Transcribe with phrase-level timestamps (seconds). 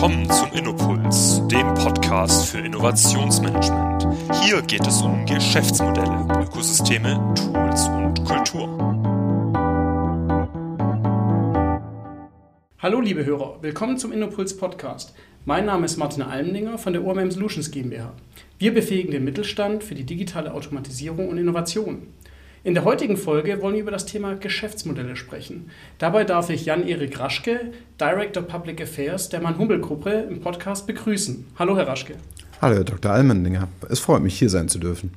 [0.00, 4.08] Willkommen zum Innopuls, dem Podcast für Innovationsmanagement.
[4.42, 8.66] Hier geht es um Geschäftsmodelle, Ökosysteme, Tools und Kultur.
[12.78, 15.14] Hallo liebe Hörer, willkommen zum Innopuls Podcast.
[15.44, 18.14] Mein Name ist Martin Almendinger von der OMM Solutions GmbH.
[18.58, 22.06] Wir befähigen den Mittelstand für die digitale Automatisierung und Innovation.
[22.62, 25.70] In der heutigen Folge wollen wir über das Thema Geschäftsmodelle sprechen.
[25.96, 31.46] Dabei darf ich Jan-Erik Raschke, Director Public Affairs der Mann-Hummel-Gruppe im Podcast begrüßen.
[31.58, 32.16] Hallo, Herr Raschke.
[32.60, 33.12] Hallo, Herr Dr.
[33.12, 33.68] Almendinger.
[33.88, 35.12] Es freut mich, hier sein zu dürfen.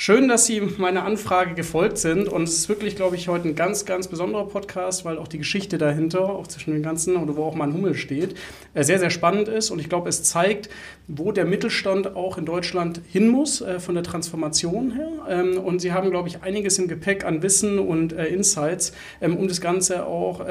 [0.00, 2.28] Schön, dass Sie meiner Anfrage gefolgt sind.
[2.28, 5.38] Und es ist wirklich, glaube ich, heute ein ganz, ganz besonderer Podcast, weil auch die
[5.38, 8.36] Geschichte dahinter, auch zwischen den ganzen, oder wo auch mal ein Hummel steht,
[8.74, 9.72] äh, sehr, sehr spannend ist.
[9.72, 10.70] Und ich glaube, es zeigt,
[11.08, 15.08] wo der Mittelstand auch in Deutschland hin muss, äh, von der Transformation her.
[15.28, 19.36] Ähm, und Sie haben, glaube ich, einiges im Gepäck an Wissen und äh, Insights, ähm,
[19.36, 20.46] um das Ganze auch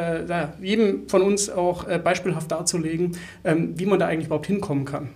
[0.62, 5.10] jedem von uns auch beispielhaft darzulegen, ähm, wie man da eigentlich überhaupt hinkommen kann.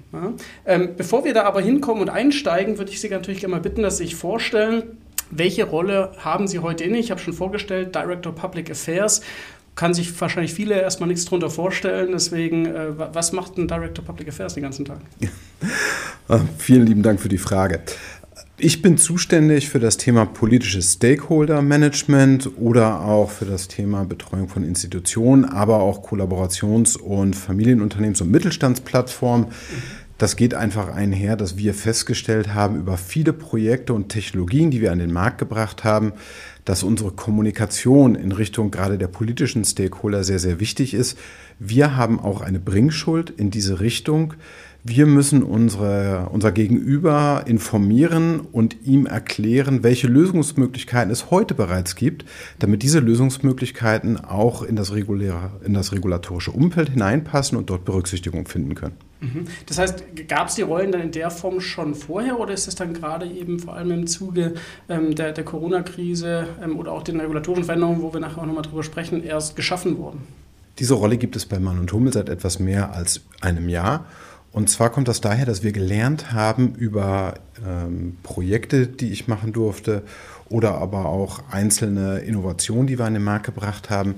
[0.96, 4.00] Bevor wir da aber hinkommen und einsteigen, würde ich Sie natürlich gerne mal bitten, dass
[4.00, 4.84] ich vorstellen,
[5.32, 7.00] welche Rolle haben Sie heute inne?
[7.00, 9.22] Ich habe schon vorgestellt, Director Public Affairs.
[9.76, 12.12] Kann sich wahrscheinlich viele erstmal nichts darunter vorstellen.
[12.12, 15.00] Deswegen, äh, was macht ein Director Public Affairs den ganzen Tag?
[15.20, 15.30] Ja.
[16.58, 17.82] Vielen lieben Dank für die Frage.
[18.58, 24.64] Ich bin zuständig für das Thema politisches Stakeholder-Management oder auch für das Thema Betreuung von
[24.64, 29.48] Institutionen, aber auch Kollaborations- und Familienunternehmens- und Mittelstandsplattformen.
[29.48, 34.80] Mhm das geht einfach einher, dass wir festgestellt haben über viele Projekte und Technologien, die
[34.80, 36.14] wir an den Markt gebracht haben,
[36.64, 41.18] dass unsere Kommunikation in Richtung gerade der politischen Stakeholder sehr, sehr wichtig ist.
[41.58, 44.36] Wir haben auch eine Bringschuld in diese Richtung.
[44.84, 52.26] Wir müssen unsere, unser Gegenüber informieren und ihm erklären, welche Lösungsmöglichkeiten es heute bereits gibt,
[52.60, 58.46] damit diese Lösungsmöglichkeiten auch in das, reguläre, in das regulatorische Umfeld hineinpassen und dort Berücksichtigung
[58.46, 59.11] finden können.
[59.22, 59.46] Mhm.
[59.68, 62.76] Das heißt, gab es die Rollen dann in der Form schon vorher oder ist es
[62.76, 64.56] dann gerade eben vor allem im Zuge
[64.90, 68.64] ähm, der, der Corona-Krise ähm, oder auch den regulatorischen Veränderungen, wo wir nachher auch nochmal
[68.64, 70.24] drüber sprechen, erst geschaffen worden?
[70.80, 74.06] Diese Rolle gibt es bei Mann und Hummel seit etwas mehr als einem Jahr.
[74.52, 77.36] Und zwar kommt das daher, dass wir gelernt haben über
[77.66, 80.02] ähm, Projekte, die ich machen durfte
[80.50, 84.16] oder aber auch einzelne Innovationen, die wir an den Markt gebracht haben,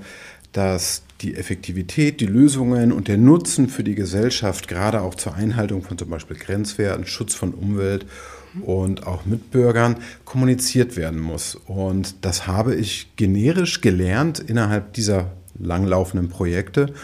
[0.54, 5.82] dass die Effektivität, die Lösungen und der Nutzen für die Gesellschaft, gerade auch zur Einhaltung
[5.82, 8.06] von zum Beispiel Grenzwerten, Schutz von Umwelt
[8.62, 11.56] und auch Mitbürgern kommuniziert werden muss.
[11.66, 16.94] Und das habe ich generisch gelernt innerhalb dieser langlaufenden Projekte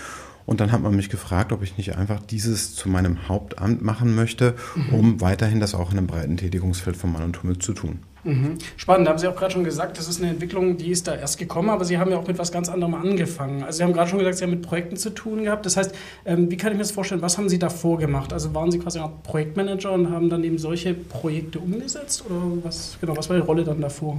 [0.50, 4.16] und dann hat man mich gefragt, ob ich nicht einfach dieses zu meinem Hauptamt machen
[4.16, 4.94] möchte, mhm.
[4.94, 8.00] um weiterhin das auch in einem breiten Tätigungsfeld von Mann und Hummel zu tun.
[8.25, 8.58] Mhm.
[8.76, 11.14] Spannend, da haben Sie auch gerade schon gesagt, das ist eine Entwicklung, die ist da
[11.14, 13.62] erst gekommen, aber Sie haben ja auch mit was ganz anderem angefangen.
[13.62, 15.64] Also Sie haben gerade schon gesagt, Sie haben mit Projekten zu tun gehabt.
[15.66, 15.94] Das heißt,
[16.26, 18.32] ähm, wie kann ich mir das vorstellen, was haben Sie davor gemacht?
[18.32, 22.25] Also waren Sie quasi auch Projektmanager und haben dann eben solche Projekte umgesetzt?
[22.26, 24.19] Oder was, genau, was war die Rolle dann davor?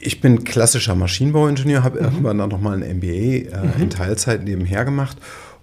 [0.00, 2.04] Ich bin klassischer Maschinenbauingenieur, habe mhm.
[2.04, 3.42] irgendwann dann nochmal ein MBA äh,
[3.76, 3.82] mhm.
[3.82, 5.16] in Teilzeit nebenher gemacht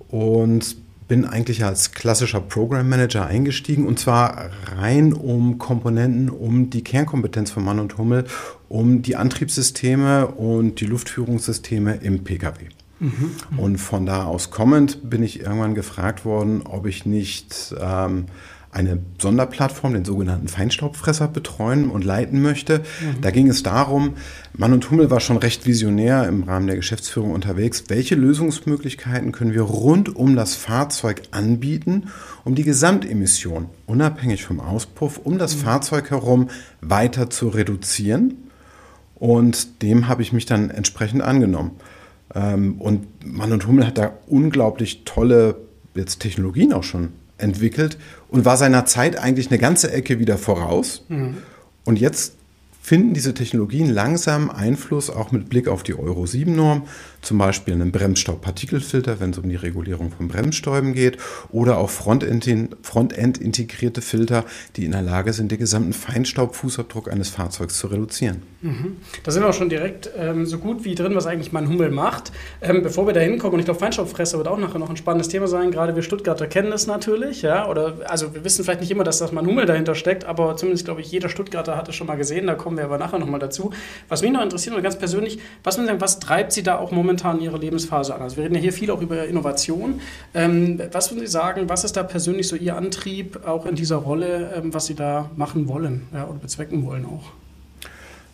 [0.09, 6.83] und bin eigentlich als klassischer Program Manager eingestiegen und zwar rein um Komponenten, um die
[6.83, 8.25] Kernkompetenz von Mann und Hummel,
[8.69, 12.69] um die Antriebssysteme und die Luftführungssysteme im Pkw.
[12.99, 13.31] Mhm.
[13.57, 18.25] Und von da aus kommend bin ich irgendwann gefragt worden, ob ich nicht ähm,
[18.75, 22.80] eine Sonderplattform, den sogenannten Feinstaubfresser, betreuen und leiten möchte.
[22.80, 23.22] Mhm.
[23.22, 24.16] Da ging es darum,
[24.53, 27.86] Mann und Hummel war schon recht visionär im Rahmen der Geschäftsführung unterwegs.
[27.88, 32.09] Welche Lösungsmöglichkeiten können wir rund um das Fahrzeug anbieten,
[32.44, 35.62] um die Gesamtemission, unabhängig vom Auspuff, um das mhm.
[35.62, 36.50] Fahrzeug herum
[36.81, 38.34] weiter zu reduzieren?
[39.16, 41.72] Und dem habe ich mich dann entsprechend angenommen.
[42.34, 45.56] Ähm, und Mann und Hummel hat da unglaublich tolle
[45.96, 47.97] jetzt Technologien auch schon entwickelt
[48.35, 51.06] und war seiner Zeit eigentlich eine ganze Ecke wieder voraus.
[51.07, 51.38] Mhm.
[51.85, 52.34] Und jetzt
[52.81, 56.84] finden diese Technologien langsam Einfluss auch mit Blick auf die Euro 7 Norm,
[57.25, 61.18] zum Beispiel einen Bremsstaubpartikelfilter, wenn es um die Regulierung von Bremsstäuben geht,
[61.51, 64.45] oder auch Frontend-integrierte Filter,
[64.75, 68.44] die in der Lage sind, den gesamten Feinstaubfußabdruck eines Fahrzeugs zu reduzieren.
[68.62, 68.98] Mhm.
[69.24, 71.92] Da sind wir auch schon direkt ähm, so gut wie drin, was eigentlich mein Hummel
[71.92, 72.31] macht.
[72.62, 75.30] Ähm, bevor wir da hinkommen, und ich glaube, Feinstaubfresser wird auch nachher noch ein spannendes
[75.30, 78.92] Thema sein, gerade wir Stuttgarter kennen das natürlich, ja, oder also wir wissen vielleicht nicht
[78.92, 81.95] immer, dass das mein Hummel dahinter steckt, aber zumindest glaube ich, jeder Stuttgarter hat es
[81.95, 83.71] schon mal gesehen, da kommen wir aber nachher nochmal dazu.
[84.10, 87.14] Was mich noch interessiert, oder ganz persönlich, was, sagen, was treibt Sie da auch momentan
[87.15, 88.21] momentan Ihre Lebensphase an?
[88.21, 90.01] Also wir reden ja hier viel auch über Innovation.
[90.33, 93.97] Ähm, was würden Sie sagen, was ist da persönlich so Ihr Antrieb auch in dieser
[93.97, 97.31] Rolle, ähm, was Sie da machen wollen ja, oder bezwecken wollen auch?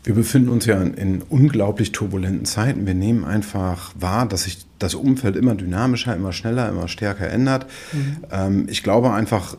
[0.03, 2.87] Wir befinden uns ja in, unglaublich turbulenten Zeiten.
[2.87, 7.67] Wir nehmen einfach wahr, dass sich das Umfeld immer dynamischer, immer schneller, immer stärker ändert.
[7.93, 8.17] Mhm.
[8.31, 9.57] Ähm, ich glaube einfach,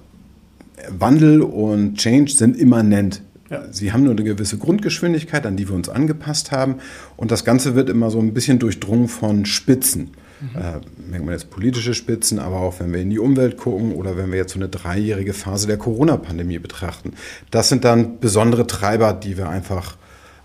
[0.89, 3.23] Wandel und Change sind immanent.
[3.53, 3.65] Ja.
[3.71, 6.77] Sie haben nur eine gewisse Grundgeschwindigkeit, an die wir uns angepasst haben.
[7.19, 10.13] Und das Ganze wird immer so ein bisschen durchdrungen von Spitzen.
[10.41, 10.59] Mhm.
[10.59, 14.17] Äh, merkt man jetzt politische Spitzen, aber auch wenn wir in die Umwelt gucken oder
[14.17, 17.13] wenn wir jetzt so eine dreijährige Phase der Corona-Pandemie betrachten.
[17.51, 19.97] Das sind dann besondere Treiber, die wir einfach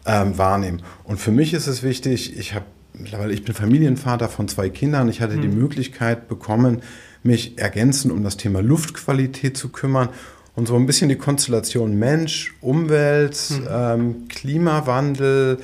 [0.05, 0.81] ähm, wahrnehmen.
[1.05, 5.07] Und für mich ist es wichtig, ich habe mittlerweile, ich bin Familienvater von zwei Kindern,
[5.07, 5.41] ich hatte mhm.
[5.43, 6.81] die Möglichkeit bekommen,
[7.23, 10.09] mich ergänzend um das Thema Luftqualität zu kümmern
[10.57, 13.67] und so ein bisschen die Konstellation Mensch, Umwelt, mhm.
[13.69, 15.59] ähm, Klimawandel,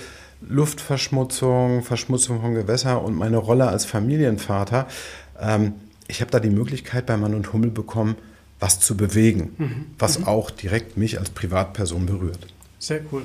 [0.48, 4.88] Luftverschmutzung, Verschmutzung von Gewässer und meine Rolle als Familienvater.
[5.40, 5.74] Ähm,
[6.08, 8.16] ich habe da die Möglichkeit bei Mann und Hummel bekommen,
[8.60, 9.86] was zu bewegen, mhm.
[9.98, 10.28] was mhm.
[10.28, 12.46] auch direkt mich als Privatperson berührt.
[12.78, 13.24] Sehr cool.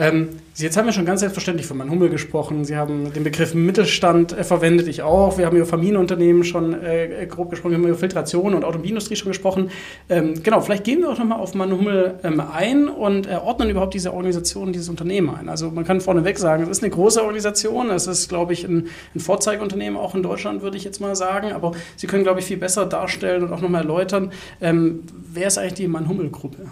[0.00, 2.64] Ähm, jetzt haben wir schon ganz selbstverständlich von Mann Hummel gesprochen.
[2.64, 5.38] Sie haben den Begriff Mittelstand äh, verwendet, ich auch.
[5.38, 9.30] Wir haben über Familienunternehmen schon äh, grob gesprochen, wir haben über Filtration und Automobilindustrie schon
[9.30, 9.70] gesprochen.
[10.08, 13.70] Ähm, genau, vielleicht gehen wir auch nochmal auf Mann Hummel ähm, ein und äh, ordnen
[13.70, 15.48] überhaupt diese Organisation, dieses Unternehmen ein.
[15.48, 17.90] Also man kann vorneweg sagen, es ist eine große Organisation.
[17.90, 18.86] Es ist, glaube ich, ein,
[19.16, 21.50] ein Vorzeigeunternehmen auch in Deutschland, würde ich jetzt mal sagen.
[21.50, 24.30] Aber Sie können, glaube ich, viel besser darstellen und auch nochmal erläutern,
[24.60, 25.02] ähm,
[25.32, 26.68] wer ist eigentlich die Mann Hummel Gruppe?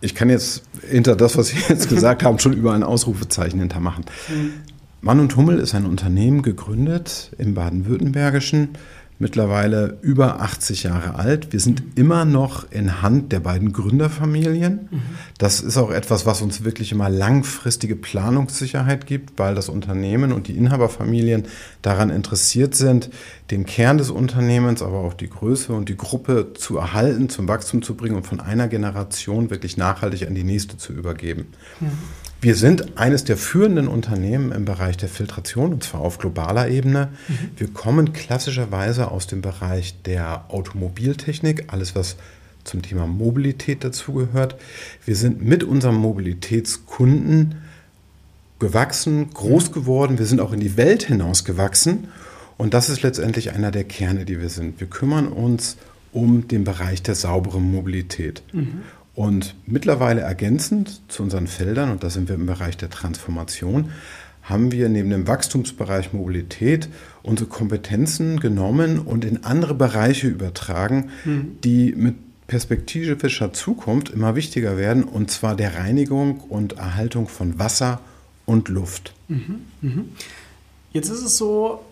[0.00, 4.04] Ich kann jetzt hinter das, was Sie jetzt gesagt haben, schon über ein Ausrufezeichen hintermachen.
[4.28, 4.52] Mhm.
[5.00, 8.70] Mann und Hummel ist ein Unternehmen gegründet im Baden-Württembergischen
[9.22, 11.52] mittlerweile über 80 Jahre alt.
[11.52, 14.88] Wir sind immer noch in Hand der beiden Gründerfamilien.
[14.90, 15.02] Mhm.
[15.38, 20.48] Das ist auch etwas, was uns wirklich immer langfristige Planungssicherheit gibt, weil das Unternehmen und
[20.48, 21.44] die Inhaberfamilien
[21.82, 23.10] daran interessiert sind,
[23.52, 27.82] den Kern des Unternehmens, aber auch die Größe und die Gruppe zu erhalten, zum Wachstum
[27.82, 31.46] zu bringen und von einer Generation wirklich nachhaltig an die nächste zu übergeben.
[31.78, 31.90] Mhm.
[32.42, 37.10] Wir sind eines der führenden Unternehmen im Bereich der Filtration, und zwar auf globaler Ebene.
[37.28, 37.34] Mhm.
[37.56, 42.16] Wir kommen klassischerweise aus dem Bereich der Automobiltechnik, alles was
[42.64, 44.56] zum Thema Mobilität dazugehört.
[45.04, 47.62] Wir sind mit unserem Mobilitätskunden
[48.58, 50.18] gewachsen, groß geworden.
[50.18, 52.08] Wir sind auch in die Welt hinaus gewachsen.
[52.58, 54.80] Und das ist letztendlich einer der Kerne, die wir sind.
[54.80, 55.76] Wir kümmern uns
[56.12, 58.42] um den Bereich der sauberen Mobilität.
[58.52, 58.82] Mhm.
[59.14, 63.90] Und mittlerweile ergänzend zu unseren Feldern, und da sind wir im Bereich der Transformation,
[64.42, 66.88] haben wir neben dem Wachstumsbereich Mobilität
[67.22, 71.58] unsere Kompetenzen genommen und in andere Bereiche übertragen, mhm.
[71.62, 72.16] die mit
[72.48, 78.00] perspektivischer Zukunft immer wichtiger werden, und zwar der Reinigung und Erhaltung von Wasser
[78.46, 79.14] und Luft.
[79.28, 79.60] Mhm.
[79.80, 80.04] Mhm.
[80.92, 81.84] Jetzt ist es so,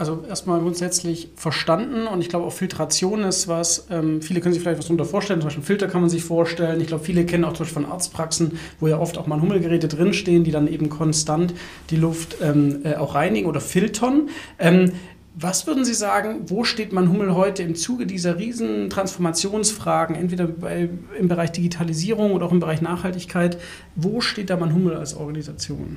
[0.00, 4.62] also erstmal grundsätzlich verstanden und ich glaube auch Filtration ist was, ähm, viele können sich
[4.62, 6.80] vielleicht was darunter vorstellen, zum Beispiel Filter kann man sich vorstellen.
[6.80, 9.88] Ich glaube, viele kennen auch zum Beispiel von Arztpraxen, wo ja oft auch mal Hummelgeräte
[9.88, 11.52] drinstehen, die dann eben konstant
[11.90, 14.30] die Luft ähm, äh, auch reinigen oder filtern.
[14.58, 14.92] Ähm,
[15.34, 20.46] was würden Sie sagen, wo steht man Hummel heute im Zuge dieser riesen Transformationsfragen, entweder
[20.46, 20.88] bei,
[21.18, 23.58] im Bereich Digitalisierung oder auch im Bereich Nachhaltigkeit?
[23.96, 25.96] Wo steht da man Hummel als Organisation?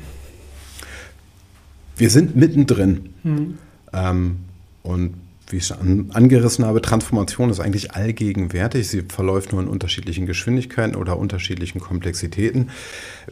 [1.95, 3.13] Wir sind mittendrin.
[3.23, 3.57] Hm.
[3.93, 4.39] Ähm,
[4.83, 5.15] und
[5.47, 8.87] wie ich schon angerissen habe, Transformation ist eigentlich allgegenwärtig.
[8.87, 12.69] Sie verläuft nur in unterschiedlichen Geschwindigkeiten oder unterschiedlichen Komplexitäten.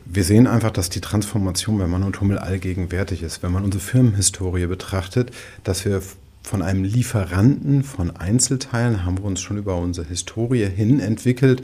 [0.05, 3.43] Wir sehen einfach, dass die Transformation bei Mann und Hummel allgegenwärtig ist.
[3.43, 5.31] Wenn man unsere Firmenhistorie betrachtet,
[5.63, 6.01] dass wir
[6.43, 11.63] von einem Lieferanten von Einzelteilen haben wir uns schon über unsere Historie hin entwickelt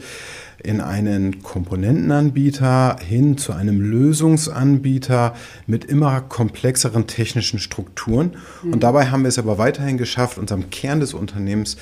[0.62, 5.34] in einen Komponentenanbieter hin zu einem Lösungsanbieter
[5.66, 8.36] mit immer komplexeren technischen Strukturen.
[8.62, 8.72] Mhm.
[8.72, 11.76] Und dabei haben wir es aber weiterhin geschafft, unserem Kern des Unternehmens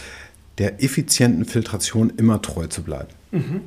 [0.59, 3.11] der effizienten Filtration immer treu zu bleiben.
[3.31, 3.61] Mhm.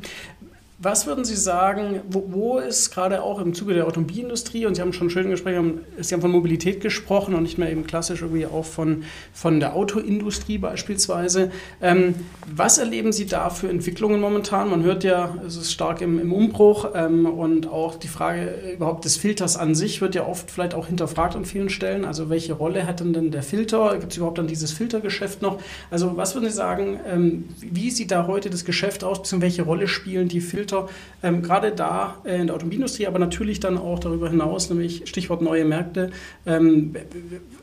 [0.81, 4.81] Was würden Sie sagen, wo, wo, ist gerade auch im Zuge der Automobilindustrie, und Sie
[4.81, 8.45] haben schon schön gesprochen, Sie haben von Mobilität gesprochen und nicht mehr eben klassisch irgendwie
[8.45, 11.51] auch von, von der Autoindustrie beispielsweise.
[11.81, 12.15] Ähm,
[12.47, 14.69] was erleben Sie da für Entwicklungen momentan?
[14.69, 19.03] Man hört ja, es ist stark im, im Umbruch ähm, und auch die Frage überhaupt
[19.03, 22.05] des Filters an sich wird ja oft vielleicht auch hinterfragt an vielen Stellen.
[22.05, 23.97] Also welche Rolle hat denn der Filter?
[23.99, 25.59] Gibt es überhaupt dann dieses Filtergeschäft noch?
[25.91, 29.63] Also was würden Sie sagen, ähm, wie sieht da heute das Geschäft aus, beziehungsweise welche
[29.63, 30.68] Rolle spielen die Filter?
[30.69, 30.89] Filter,
[31.23, 35.41] ähm, gerade da äh, in der Automobilindustrie, aber natürlich dann auch darüber hinaus, nämlich Stichwort
[35.41, 36.11] neue Märkte.
[36.45, 36.95] Ähm,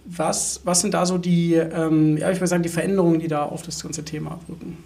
[0.05, 3.45] was, was sind da so die, ähm, ja, ich würde sagen, die Veränderungen, die da
[3.45, 4.77] auf das ganze Thema wirken?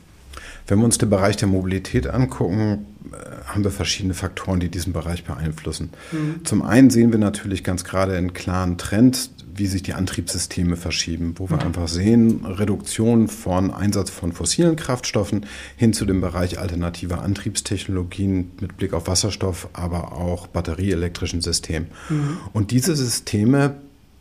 [0.67, 4.93] Wenn wir uns den Bereich der Mobilität angucken, äh, haben wir verschiedene Faktoren, die diesen
[4.93, 5.91] Bereich beeinflussen.
[6.13, 6.45] Mhm.
[6.45, 11.35] Zum einen sehen wir natürlich ganz gerade einen klaren Trend wie sich die Antriebssysteme verschieben,
[11.37, 11.63] wo wir mhm.
[11.63, 18.77] einfach sehen, Reduktion von Einsatz von fossilen Kraftstoffen hin zu dem Bereich alternativer Antriebstechnologien mit
[18.79, 21.89] Blick auf Wasserstoff, aber auch batterieelektrischen Systemen.
[22.09, 22.39] Mhm.
[22.53, 23.77] Und diese Systeme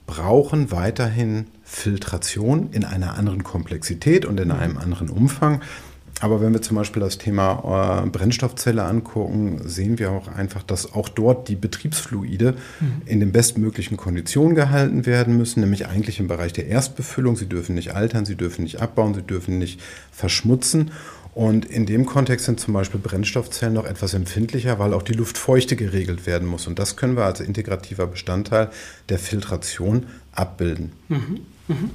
[0.05, 5.61] brauchen weiterhin Filtration in einer anderen Komplexität und in einem anderen Umfang.
[6.21, 10.93] Aber wenn wir zum Beispiel das Thema äh, Brennstoffzelle angucken, sehen wir auch einfach, dass
[10.93, 13.01] auch dort die Betriebsfluide mhm.
[13.05, 17.37] in den bestmöglichen Konditionen gehalten werden müssen, nämlich eigentlich im Bereich der Erstbefüllung.
[17.37, 19.79] Sie dürfen nicht altern, sie dürfen nicht abbauen, sie dürfen nicht
[20.11, 20.91] verschmutzen.
[21.33, 25.75] Und in dem Kontext sind zum Beispiel Brennstoffzellen noch etwas empfindlicher, weil auch die Luftfeuchte
[25.75, 26.67] geregelt werden muss.
[26.67, 28.69] Und das können wir als integrativer Bestandteil
[29.07, 30.91] der Filtration abbilden.
[31.07, 31.39] Mhm.
[31.67, 31.91] Mhm.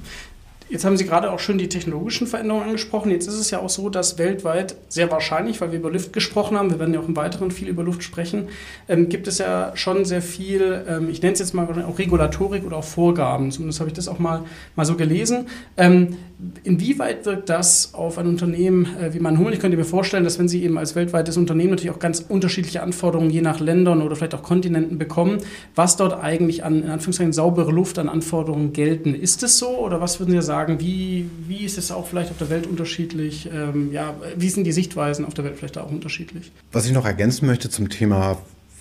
[0.74, 3.12] Jetzt haben Sie gerade auch schon die technologischen Veränderungen angesprochen.
[3.12, 6.58] Jetzt ist es ja auch so, dass weltweit sehr wahrscheinlich, weil wir über Luft gesprochen
[6.58, 8.48] haben, wir werden ja auch im Weiteren viel über Luft sprechen,
[8.88, 12.66] ähm, gibt es ja schon sehr viel, ähm, ich nenne es jetzt mal auch Regulatorik
[12.66, 13.52] oder auch Vorgaben.
[13.52, 14.42] Zumindest habe ich das auch mal,
[14.74, 15.46] mal so gelesen.
[15.76, 16.16] Ähm,
[16.64, 19.52] inwieweit wirkt das auf ein Unternehmen äh, wie mein Hummel?
[19.52, 22.82] Ich könnte mir vorstellen, dass wenn Sie eben als weltweites Unternehmen natürlich auch ganz unterschiedliche
[22.82, 25.38] Anforderungen je nach Ländern oder vielleicht auch Kontinenten bekommen,
[25.76, 29.14] was dort eigentlich an, in Anführungszeichen, saubere Luft an Anforderungen gelten.
[29.14, 30.63] Ist es so oder was würden Sie sagen?
[30.64, 33.48] Sagen, wie, wie ist es auch vielleicht auf der Welt unterschiedlich?
[33.52, 36.52] Ähm, ja, wie sind die Sichtweisen auf der Welt vielleicht auch unterschiedlich?
[36.72, 38.38] Was ich noch ergänzen möchte zum Thema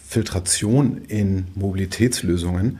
[0.07, 2.79] Filtration in Mobilitätslösungen,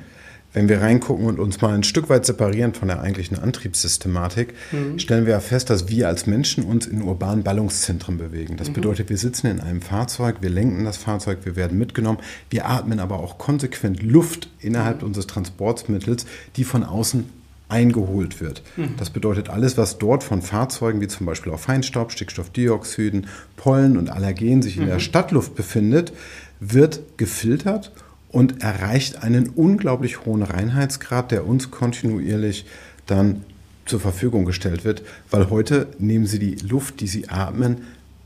[0.53, 4.99] wenn wir reingucken und uns mal ein Stück weit separieren von der eigentlichen Antriebssystematik, mhm.
[4.99, 8.55] stellen wir fest, dass wir als Menschen uns in urbanen Ballungszentren bewegen.
[8.55, 8.73] Das mhm.
[8.73, 12.19] bedeutet, wir sitzen in einem Fahrzeug, wir lenken das Fahrzeug, wir werden mitgenommen,
[12.51, 15.07] wir atmen aber auch konsequent Luft innerhalb mhm.
[15.07, 17.25] unseres Transportmittels, die von außen
[17.69, 18.61] eingeholt wird.
[18.77, 18.95] Mhm.
[18.97, 24.09] Das bedeutet, alles, was dort von Fahrzeugen wie zum Beispiel auch Feinstaub, Stickstoffdioxiden, Pollen und
[24.09, 24.89] Allergen sich in mhm.
[24.89, 26.13] der Stadtluft befindet,
[26.59, 27.91] wird gefiltert
[28.29, 32.65] und erreicht einen unglaublich hohen Reinheitsgrad, der uns kontinuierlich
[33.05, 33.43] dann
[33.85, 37.81] zur Verfügung gestellt wird, weil heute nehmen Sie die Luft, die Sie atmen,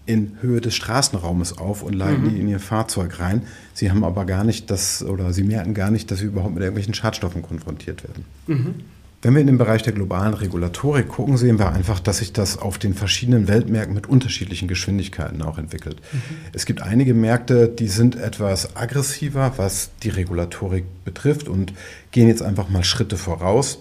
[0.07, 2.29] in Höhe des Straßenraumes auf und leiten mhm.
[2.29, 3.41] die in ihr Fahrzeug rein.
[3.73, 6.63] Sie haben aber gar nicht das oder sie merken gar nicht, dass sie überhaupt mit
[6.63, 8.25] irgendwelchen Schadstoffen konfrontiert werden.
[8.47, 8.75] Mhm.
[9.21, 12.57] Wenn wir in den Bereich der globalen Regulatorik gucken, sehen wir einfach, dass sich das
[12.59, 16.01] auf den verschiedenen Weltmärkten mit unterschiedlichen Geschwindigkeiten auch entwickelt.
[16.11, 16.19] Mhm.
[16.53, 21.73] Es gibt einige Märkte, die sind etwas aggressiver, was die Regulatorik betrifft und
[22.11, 23.79] gehen jetzt einfach mal Schritte voraus.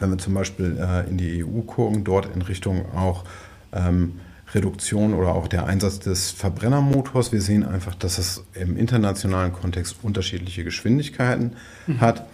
[0.00, 3.22] Wenn wir zum Beispiel äh, in die EU gucken, dort in Richtung auch
[3.72, 4.14] ähm,
[4.54, 7.32] Reduktion oder auch der Einsatz des Verbrennermotors.
[7.32, 11.52] Wir sehen einfach, dass es im internationalen Kontext unterschiedliche Geschwindigkeiten
[11.86, 12.00] mhm.
[12.00, 12.26] hat.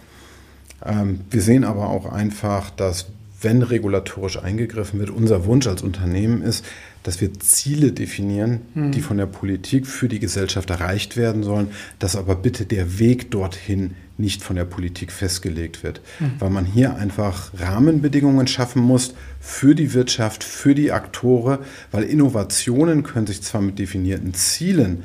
[0.85, 3.07] Ähm, wir sehen aber auch einfach, dass
[3.41, 6.63] wenn regulatorisch eingegriffen wird, unser Wunsch als Unternehmen ist,
[7.03, 8.91] dass wir Ziele definieren, mhm.
[8.91, 13.31] die von der Politik für die Gesellschaft erreicht werden sollen, dass aber bitte der Weg
[13.31, 16.33] dorthin nicht von der Politik festgelegt wird, mhm.
[16.37, 21.59] weil man hier einfach Rahmenbedingungen schaffen muss für die Wirtschaft, für die Akteure,
[21.91, 25.03] weil Innovationen können sich zwar mit definierten Zielen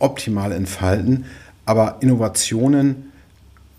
[0.00, 1.26] optimal entfalten,
[1.64, 3.12] aber Innovationen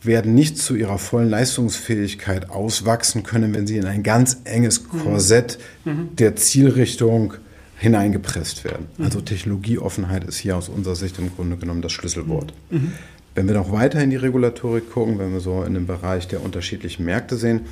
[0.01, 4.99] werden nicht zu ihrer vollen Leistungsfähigkeit auswachsen können, wenn sie in ein ganz enges mhm.
[4.99, 6.09] Korsett mhm.
[6.15, 7.33] der Zielrichtung
[7.77, 8.87] hineingepresst werden.
[8.97, 9.05] Mhm.
[9.05, 12.53] Also Technologieoffenheit ist hier aus unserer Sicht im Grunde genommen das Schlüsselwort.
[12.69, 12.77] Mhm.
[12.77, 12.91] mhm.
[13.35, 16.43] Wenn wir noch weiter in die Regulatorik gucken, wenn wir so in den Bereich der
[16.43, 17.67] unterschiedlichen Märkte sehen,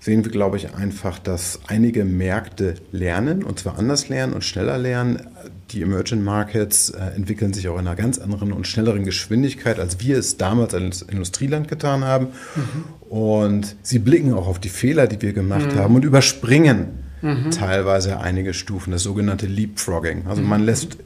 [0.00, 4.78] sehen wir, glaube ich, einfach, dass einige Märkte lernen, und zwar anders lernen und schneller
[4.78, 5.26] lernen.
[5.70, 10.00] Die Emerging Markets äh, entwickeln sich auch in einer ganz anderen und schnelleren Geschwindigkeit, als
[10.00, 12.28] wir es damals als Industrieland getan haben.
[12.54, 13.10] Mhm.
[13.10, 15.78] Und sie blicken auch auf die Fehler, die wir gemacht mhm.
[15.78, 17.50] haben und überspringen mhm.
[17.50, 20.26] teilweise einige Stufen, das sogenannte Leapfrogging.
[20.28, 20.66] Also man mhm.
[20.66, 20.98] lässt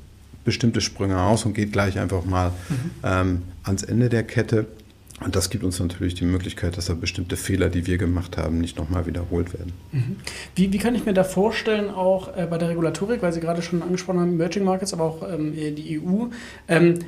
[0.44, 2.74] bestimmte Sprünge aus und geht gleich einfach mal mhm.
[3.02, 4.66] ähm, ans Ende der Kette.
[5.22, 8.58] Und das gibt uns natürlich die Möglichkeit, dass da bestimmte Fehler, die wir gemacht haben,
[8.58, 9.72] nicht nochmal wiederholt werden.
[9.92, 10.16] Mhm.
[10.54, 13.60] Wie, wie, kann ich mir da vorstellen, auch äh, bei der Regulatorik, weil Sie gerade
[13.60, 16.26] schon angesprochen haben, Emerging Markets, aber auch ähm, die EU,
[16.68, 17.00] ähm,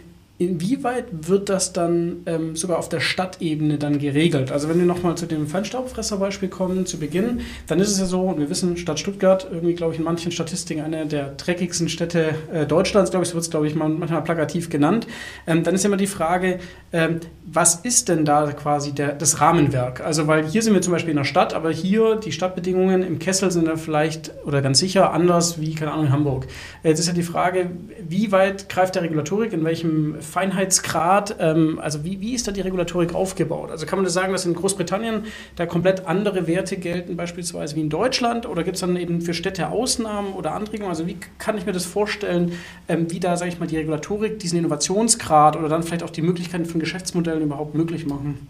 [0.45, 4.53] Inwieweit wird das dann ähm, sogar auf der Stadtebene dann geregelt?
[4.53, 8.23] Also wenn wir nochmal zu dem Feinstaubfresserbeispiel kommen, zu Beginn, dann ist es ja so,
[8.23, 12.35] und wir wissen, Stadt Stuttgart, irgendwie glaube ich in manchen Statistiken eine der dreckigsten Städte
[12.53, 15.07] äh, Deutschlands, glaube ich, so wird es glaube ich manchmal plakativ genannt.
[15.47, 16.59] Ähm, dann ist ja immer die Frage,
[16.93, 20.01] ähm, was ist denn da quasi der, das Rahmenwerk?
[20.01, 23.19] Also weil hier sind wir zum Beispiel in der Stadt, aber hier die Stadtbedingungen im
[23.19, 26.47] Kessel sind dann vielleicht oder ganz sicher anders wie, keine Ahnung, in Hamburg.
[26.83, 27.71] Jetzt ist ja die Frage,
[28.09, 32.63] wie weit greift der Regulatorik, in welchem Feinheitsgrad, ähm, also wie, wie ist da die
[32.63, 33.71] Regulatorik aufgebaut?
[33.71, 37.83] Also kann man das sagen, dass in Großbritannien da komplett andere Werte gelten, beispielsweise wie
[37.83, 38.47] in Deutschland?
[38.47, 40.89] Oder gibt es dann eben für Städte Ausnahmen oder Anregungen?
[40.89, 42.53] Also wie kann ich mir das vorstellen,
[42.89, 46.23] ähm, wie da, sage ich mal, die Regulatorik diesen Innovationsgrad oder dann vielleicht auch die
[46.23, 48.49] Möglichkeiten von Geschäftsmodellen überhaupt möglich machen?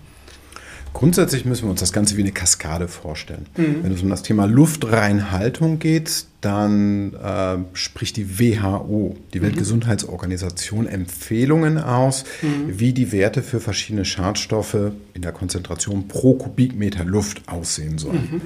[0.93, 3.47] Grundsätzlich müssen wir uns das Ganze wie eine Kaskade vorstellen.
[3.57, 3.83] Mhm.
[3.83, 9.45] Wenn es um das Thema Luftreinhaltung geht, dann äh, spricht die WHO, die mhm.
[9.45, 12.79] Weltgesundheitsorganisation, Empfehlungen aus, mhm.
[12.79, 18.29] wie die Werte für verschiedene Schadstoffe in der Konzentration pro Kubikmeter Luft aussehen sollen.
[18.31, 18.37] Mhm.
[18.37, 18.43] mhm.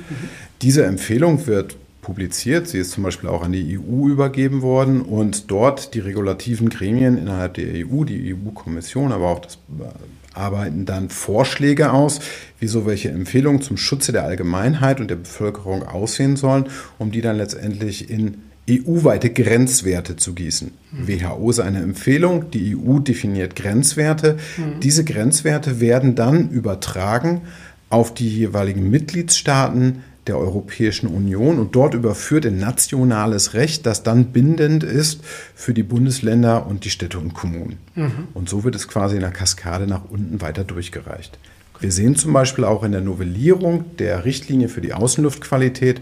[0.62, 1.76] Diese Empfehlung wird
[2.06, 2.68] publiziert.
[2.68, 7.18] Sie ist zum Beispiel auch an die EU übergeben worden und dort die regulativen Gremien
[7.18, 9.88] innerhalb der EU, die EU-Kommission, aber auch das äh,
[10.36, 12.20] arbeiten dann Vorschläge aus,
[12.58, 16.66] wie so welche Empfehlungen zum Schutze der Allgemeinheit und der Bevölkerung aussehen sollen,
[16.98, 18.38] um die dann letztendlich in
[18.68, 20.72] EU-weite Grenzwerte zu gießen.
[20.92, 21.08] Mhm.
[21.08, 24.36] WHO ist eine Empfehlung, die EU definiert Grenzwerte.
[24.56, 24.80] Mhm.
[24.80, 27.42] Diese Grenzwerte werden dann übertragen
[27.90, 34.26] auf die jeweiligen Mitgliedstaaten der Europäischen Union und dort überführt in nationales Recht, das dann
[34.26, 35.20] bindend ist
[35.54, 37.78] für die Bundesländer und die Städte und Kommunen.
[37.94, 38.28] Mhm.
[38.34, 41.38] Und so wird es quasi in der Kaskade nach unten weiter durchgereicht.
[41.80, 46.00] Wir sehen zum Beispiel auch in der Novellierung der Richtlinie für die Außenluftqualität,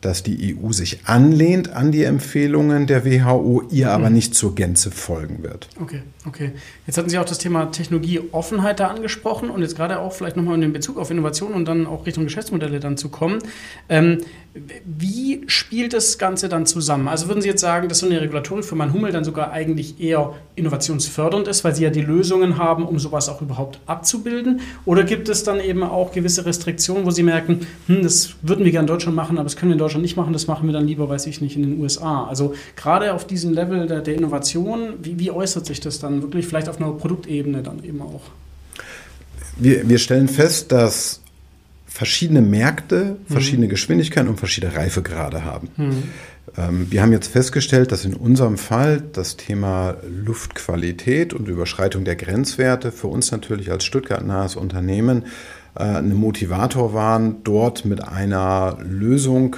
[0.00, 4.16] dass die EU sich anlehnt an die Empfehlungen der WHO, ihr aber mhm.
[4.16, 5.68] nicht zur Gänze folgen wird.
[5.80, 6.52] Okay, okay.
[6.86, 10.54] Jetzt hatten Sie auch das Thema Technologieoffenheit da angesprochen und jetzt gerade auch vielleicht nochmal
[10.54, 13.40] in den Bezug auf Innovation und dann auch Richtung Geschäftsmodelle dann zu kommen.
[13.88, 14.18] Ähm,
[14.84, 17.06] wie spielt das Ganze dann zusammen?
[17.06, 20.00] Also würden Sie jetzt sagen, dass so eine Regulatorik für mein Hummel dann sogar eigentlich
[20.00, 24.60] eher innovationsfördernd ist, weil Sie ja die Lösungen haben, um sowas auch überhaupt abzubilden?
[24.86, 28.72] Oder gibt es dann eben auch gewisse Restriktionen, wo Sie merken, hm, das würden wir
[28.72, 30.72] gerne in Deutschland machen, aber das können wir in Deutschland nicht machen, das machen wir
[30.72, 32.24] dann lieber, weiß ich nicht, in den USA?
[32.24, 36.46] Also gerade auf diesem Level der, der Innovation, wie, wie äußert sich das dann wirklich
[36.46, 38.22] vielleicht auf einer Produktebene dann eben auch?
[39.56, 41.20] Wir, wir stellen fest, dass
[41.86, 43.32] verschiedene Märkte, mhm.
[43.32, 45.68] verschiedene Geschwindigkeiten und verschiedene Reifegrade haben.
[45.76, 46.02] Mhm.
[46.56, 52.16] Ähm, wir haben jetzt festgestellt, dass in unserem Fall das Thema Luftqualität und Überschreitung der
[52.16, 55.24] Grenzwerte für uns natürlich als Stuttgart-nahes Unternehmen
[55.74, 59.56] äh, ein Motivator waren, dort mit einer Lösung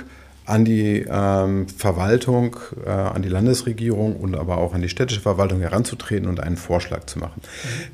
[0.52, 5.60] an die ähm, Verwaltung, äh, an die Landesregierung und aber auch an die städtische Verwaltung
[5.60, 7.40] heranzutreten und einen Vorschlag zu machen.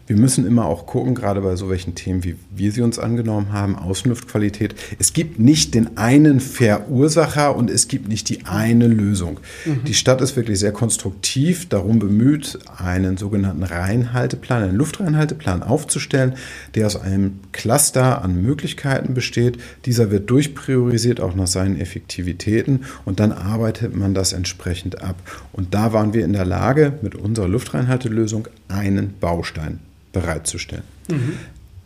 [0.08, 3.52] Wir müssen immer auch gucken, gerade bei so welchen Themen, wie wir sie uns angenommen
[3.52, 4.74] haben, Außenluftqualität.
[4.98, 9.38] Es gibt nicht den einen Verursacher und es gibt nicht die eine Lösung.
[9.64, 9.84] Mhm.
[9.84, 16.34] Die Stadt ist wirklich sehr konstruktiv darum bemüht, einen sogenannten Reinhalteplan, einen Luftreinhalteplan aufzustellen,
[16.74, 19.58] der aus einem Cluster an Möglichkeiten besteht.
[19.84, 22.47] Dieser wird durchpriorisiert auch nach seinen Effektivitäten.
[22.48, 25.16] Aktivitäten und dann arbeitet man das entsprechend ab.
[25.52, 29.80] Und da waren wir in der Lage, mit unserer Luftreinhaltelösung einen Baustein
[30.12, 30.84] bereitzustellen.
[31.08, 31.34] Mhm.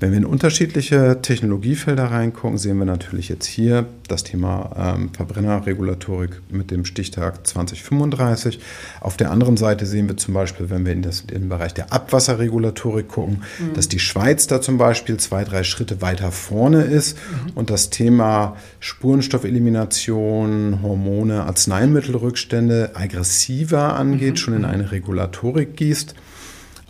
[0.03, 6.43] Wenn wir in unterschiedliche Technologiefelder reingucken, sehen wir natürlich jetzt hier das Thema ähm, Verbrennerregulatorik
[6.51, 8.59] mit dem Stichtag 2035.
[9.01, 11.73] Auf der anderen Seite sehen wir zum Beispiel, wenn wir in, das, in den Bereich
[11.73, 13.75] der Abwasserregulatorik gucken, mhm.
[13.75, 17.53] dass die Schweiz da zum Beispiel zwei, drei Schritte weiter vorne ist mhm.
[17.55, 24.37] und das Thema Spurenstoffelimination, Hormone, Arzneimittelrückstände aggressiver angeht, mhm.
[24.37, 26.17] schon in eine Regulatorik gießt.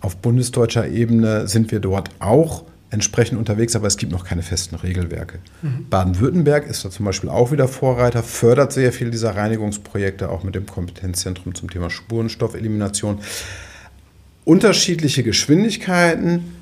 [0.01, 4.76] Auf bundesdeutscher Ebene sind wir dort auch entsprechend unterwegs, aber es gibt noch keine festen
[4.76, 5.38] Regelwerke.
[5.62, 5.87] Mhm.
[5.88, 10.55] Baden-Württemberg ist da zum Beispiel auch wieder Vorreiter, fördert sehr viel dieser Reinigungsprojekte, auch mit
[10.55, 13.20] dem Kompetenzzentrum zum Thema Spurenstoffelimination.
[14.44, 16.55] Unterschiedliche Geschwindigkeiten.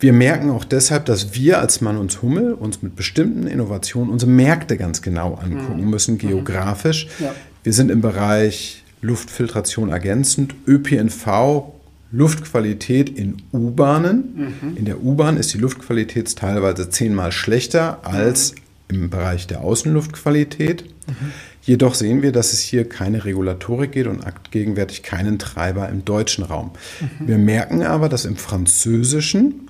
[0.00, 4.30] Wir merken auch deshalb, dass wir als Mann und Hummel uns mit bestimmten Innovationen unsere
[4.30, 5.90] Märkte ganz genau angucken mhm.
[5.90, 7.08] müssen, geografisch.
[7.18, 7.34] Ja.
[7.62, 11.74] Wir sind im Bereich Luftfiltration ergänzend, ÖPNV
[12.10, 14.56] Luftqualität in U-Bahnen.
[14.62, 14.76] Mhm.
[14.76, 18.54] In der U-Bahn ist die Luftqualität teilweise zehnmal schlechter als
[18.88, 19.02] mhm.
[19.02, 20.84] im Bereich der Außenluftqualität.
[21.06, 21.32] Mhm.
[21.62, 26.44] Jedoch sehen wir, dass es hier keine Regulatorik geht und gegenwärtig keinen Treiber im deutschen
[26.44, 26.70] Raum.
[27.00, 27.28] Mhm.
[27.28, 29.68] Wir merken aber, dass im Französischen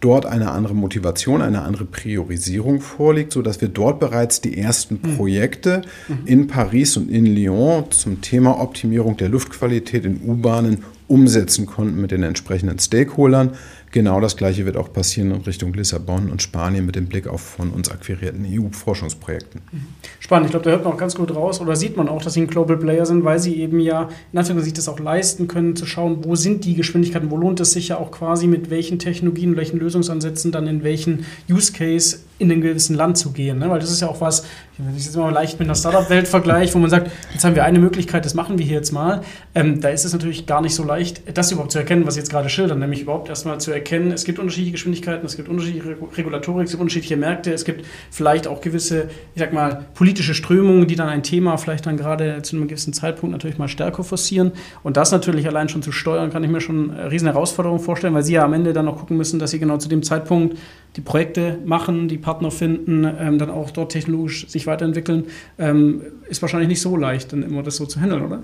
[0.00, 5.16] dort eine andere Motivation, eine andere Priorisierung vorliegt, sodass wir dort bereits die ersten mhm.
[5.16, 6.18] Projekte mhm.
[6.26, 12.10] in Paris und in Lyon zum Thema Optimierung der Luftqualität in U-Bahnen umsetzen konnten mit
[12.10, 13.52] den entsprechenden Stakeholdern.
[13.96, 17.40] Genau das Gleiche wird auch passieren in Richtung Lissabon und Spanien mit dem Blick auf
[17.40, 19.62] von uns akquirierten EU-Forschungsprojekten.
[19.72, 19.86] Mhm.
[20.20, 20.48] Spannend.
[20.48, 22.42] Ich glaube, da hört man auch ganz gut raus oder sieht man auch, dass sie
[22.42, 25.86] ein Global Player sind, weil sie eben ja in Anführungszeichen das auch leisten können, zu
[25.86, 29.56] schauen, wo sind die Geschwindigkeiten, wo lohnt es sich ja auch quasi mit welchen Technologien,
[29.56, 33.58] welchen Lösungsansätzen dann in welchen Use Case in einem gewissen Land zu gehen.
[33.58, 33.70] Ne?
[33.70, 34.44] Weil das ist ja auch was,
[34.76, 37.64] wenn ich jetzt mal leicht mit einer Startup-Welt vergleiche, wo man sagt, jetzt haben wir
[37.64, 39.22] eine Möglichkeit, das machen wir hier jetzt mal.
[39.54, 42.20] Ähm, da ist es natürlich gar nicht so leicht, das überhaupt zu erkennen, was Sie
[42.20, 45.48] jetzt gerade schildern, nämlich überhaupt erstmal zu erkennen, erkennen, es gibt unterschiedliche Geschwindigkeiten, es gibt
[45.48, 50.34] unterschiedliche Regulatorik, es gibt unterschiedliche Märkte, es gibt vielleicht auch gewisse, ich sag mal, politische
[50.34, 54.02] Strömungen, die dann ein Thema vielleicht dann gerade zu einem gewissen Zeitpunkt natürlich mal stärker
[54.02, 54.52] forcieren.
[54.82, 58.14] Und das natürlich allein schon zu steuern, kann ich mir schon eine riesen Herausforderung vorstellen,
[58.14, 60.58] weil sie ja am Ende dann noch gucken müssen, dass sie genau zu dem Zeitpunkt
[60.96, 65.26] die Projekte machen, die Partner finden, ähm, dann auch dort technologisch sich weiterentwickeln.
[65.58, 68.42] Ähm, ist wahrscheinlich nicht so leicht, dann immer das so zu handeln, oder?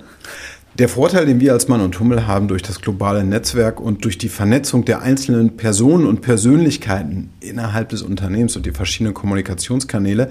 [0.79, 4.17] Der Vorteil, den wir als Mann und Hummel haben durch das globale Netzwerk und durch
[4.17, 10.31] die Vernetzung der einzelnen Personen und Persönlichkeiten innerhalb des Unternehmens und die verschiedenen Kommunikationskanäle,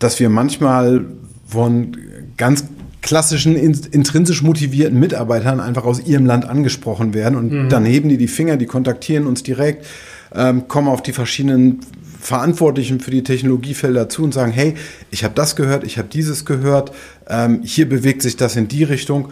[0.00, 1.04] dass wir manchmal
[1.46, 1.96] von
[2.36, 2.64] ganz
[3.00, 7.68] klassischen, intrinsisch motivierten Mitarbeitern einfach aus ihrem Land angesprochen werden und mhm.
[7.68, 9.86] dann heben die die Finger, die kontaktieren uns direkt,
[10.34, 11.80] ähm, kommen auf die verschiedenen
[12.24, 14.74] Verantwortlichen für die Technologiefelder zu und sagen, hey,
[15.10, 16.90] ich habe das gehört, ich habe dieses gehört,
[17.28, 19.28] ähm, hier bewegt sich das in die Richtung.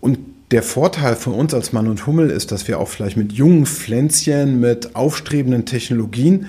[0.00, 0.18] Und
[0.50, 3.64] der Vorteil von uns als Mann und Hummel ist, dass wir auch vielleicht mit jungen
[3.64, 6.46] Pflänzchen, mit aufstrebenden Technologien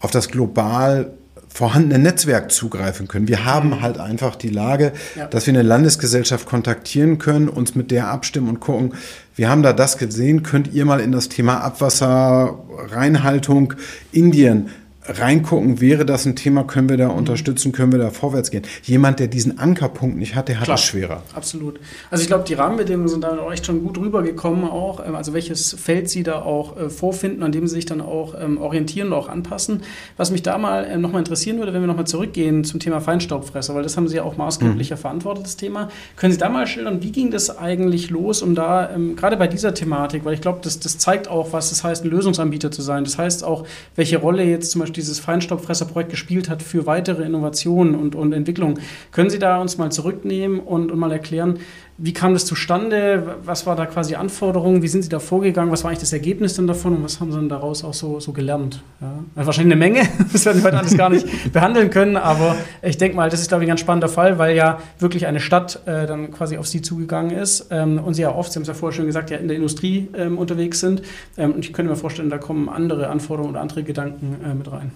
[0.00, 1.12] auf das global
[1.48, 3.28] vorhandene Netzwerk zugreifen können.
[3.28, 3.80] Wir haben mhm.
[3.82, 5.26] halt einfach die Lage, ja.
[5.26, 8.94] dass wir eine Landesgesellschaft kontaktieren können, uns mit der abstimmen und gucken,
[9.36, 13.74] wir haben da das gesehen, könnt ihr mal in das Thema Abwasserreinhaltung
[14.10, 14.70] Indien
[15.08, 18.62] reingucken, wäre das ein Thema, können wir da unterstützen, können wir da vorwärts gehen.
[18.82, 21.22] Jemand, der diesen Ankerpunkt nicht hat, der hat es schwerer.
[21.34, 21.80] Absolut.
[22.10, 25.72] Also ich glaube, die Rahmenbedingungen sind da echt schon gut rübergekommen auch, ähm, also welches
[25.72, 29.14] Feld Sie da auch äh, vorfinden, an dem Sie sich dann auch ähm, orientieren und
[29.14, 29.82] auch anpassen.
[30.16, 33.74] Was mich da mal ähm, nochmal interessieren würde, wenn wir nochmal zurückgehen zum Thema Feinstaubfresser,
[33.74, 34.96] weil das haben Sie ja auch maßgeblich mhm.
[34.96, 35.88] verantwortet, das Thema.
[36.16, 39.74] Können Sie da mal schildern, wie ging das eigentlich los, um da, gerade bei dieser
[39.74, 43.04] Thematik, weil ich glaube, das, das zeigt auch, was es heißt, ein Lösungsanbieter zu sein.
[43.04, 43.64] Das heißt auch,
[43.96, 48.80] welche Rolle jetzt zum Beispiel dieses Feinstaubfresserprojekt gespielt hat für weitere Innovationen und, und Entwicklungen.
[49.12, 51.58] Können Sie da uns mal zurücknehmen und, und mal erklären,
[52.00, 53.36] wie kam das zustande?
[53.44, 54.82] Was war da quasi Anforderungen?
[54.82, 55.72] Wie sind Sie da vorgegangen?
[55.72, 58.20] Was war eigentlich das Ergebnis denn davon und was haben Sie denn daraus auch so,
[58.20, 58.84] so gelernt?
[59.00, 62.98] Ja, wahrscheinlich eine Menge, das werden wir heute alles gar nicht behandeln können, aber ich
[62.98, 65.80] denke mal, das ist, glaube ich, ein ganz spannender Fall, weil ja wirklich eine Stadt
[65.86, 68.68] äh, dann quasi auf Sie zugegangen ist ähm, und Sie ja oft, Sie haben es
[68.68, 71.02] ja vorher schon gesagt, ja in der Industrie ähm, unterwegs sind.
[71.36, 74.70] Ähm, und ich könnte mir vorstellen, da kommen andere Anforderungen oder andere Gedanken äh, mit
[74.70, 74.92] rein.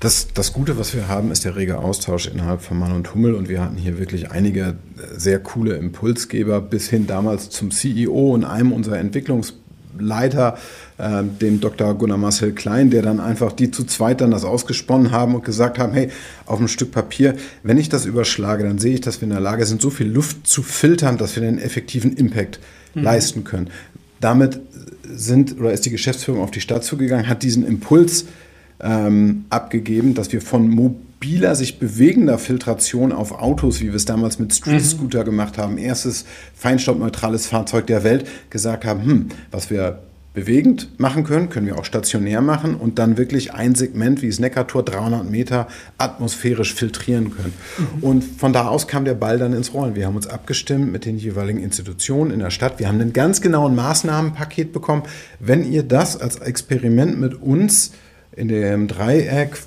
[0.00, 3.34] Das, das Gute, was wir haben, ist der rege Austausch innerhalb von Mann und Hummel.
[3.34, 4.74] Und wir hatten hier wirklich einige äh,
[5.16, 10.56] sehr coole Impulsgeber bis hin damals zum CEO und einem unserer Entwicklungsleiter,
[10.98, 11.94] äh, dem Dr.
[11.94, 15.80] Gunnar Marcel Klein, der dann einfach die zu zweit dann das ausgesponnen haben und gesagt
[15.80, 16.10] haben, hey,
[16.46, 17.34] auf einem Stück Papier,
[17.64, 20.08] wenn ich das überschlage, dann sehe ich, dass wir in der Lage sind, so viel
[20.08, 22.60] Luft zu filtern, dass wir einen effektiven Impact
[22.94, 23.02] mhm.
[23.02, 23.70] leisten können.
[24.20, 24.60] Damit
[25.10, 28.26] sind oder ist die Geschäftsführung auf die Stadt zugegangen, hat diesen Impuls
[28.80, 34.38] ähm, abgegeben, dass wir von mobiler, sich bewegender Filtration auf Autos, wie wir es damals
[34.38, 35.26] mit Street Scooter mhm.
[35.26, 40.00] gemacht haben, erstes feinstaubneutrales Fahrzeug der Welt, gesagt haben, hm, was wir
[40.38, 44.38] bewegend machen können, können wir auch stationär machen und dann wirklich ein Segment wie das
[44.38, 47.54] Neckartor 300 Meter atmosphärisch filtrieren können.
[47.78, 48.04] Mhm.
[48.04, 49.96] Und von da aus kam der Ball dann ins Rollen.
[49.96, 52.78] Wir haben uns abgestimmt mit den jeweiligen Institutionen in der Stadt.
[52.78, 55.02] Wir haben einen ganz genauen Maßnahmenpaket bekommen.
[55.40, 57.92] Wenn ihr das als Experiment mit uns
[58.38, 59.58] in dem Dreieck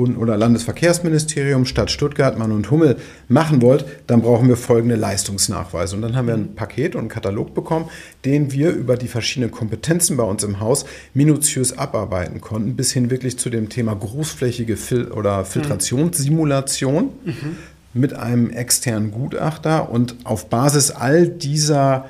[0.00, 2.96] Bund- oder Landesverkehrsministerium, Stadt Stuttgart, Mann und Hummel
[3.28, 5.96] machen wollt, dann brauchen wir folgende Leistungsnachweise.
[5.96, 7.86] Und dann haben wir ein Paket und einen Katalog bekommen,
[8.24, 13.10] den wir über die verschiedenen Kompetenzen bei uns im Haus minutiös abarbeiten konnten, bis hin
[13.10, 17.56] wirklich zu dem Thema großflächige Fil oder Filtrationssimulation mhm.
[17.92, 19.90] mit einem externen Gutachter.
[19.90, 22.08] Und auf Basis all dieser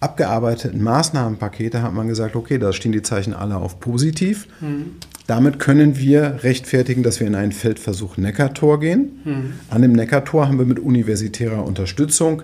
[0.00, 4.46] abgearbeiteten Maßnahmenpakete hat man gesagt, okay, da stehen die Zeichen alle auf positiv.
[4.60, 4.92] Mhm.
[5.26, 9.20] Damit können wir rechtfertigen, dass wir in einen Feldversuch Neckartor gehen.
[9.24, 9.52] Mhm.
[9.70, 12.42] An dem Neckartor haben wir mit universitärer Unterstützung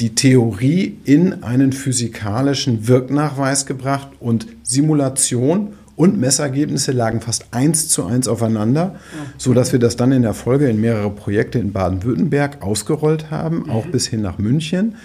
[0.00, 8.04] die Theorie in einen physikalischen Wirknachweis gebracht und Simulation und Messergebnisse lagen fast eins zu
[8.04, 9.28] eins aufeinander, okay.
[9.38, 13.70] sodass wir das dann in der Folge in mehrere Projekte in Baden-Württemberg ausgerollt haben, mhm.
[13.70, 14.96] auch bis hin nach München.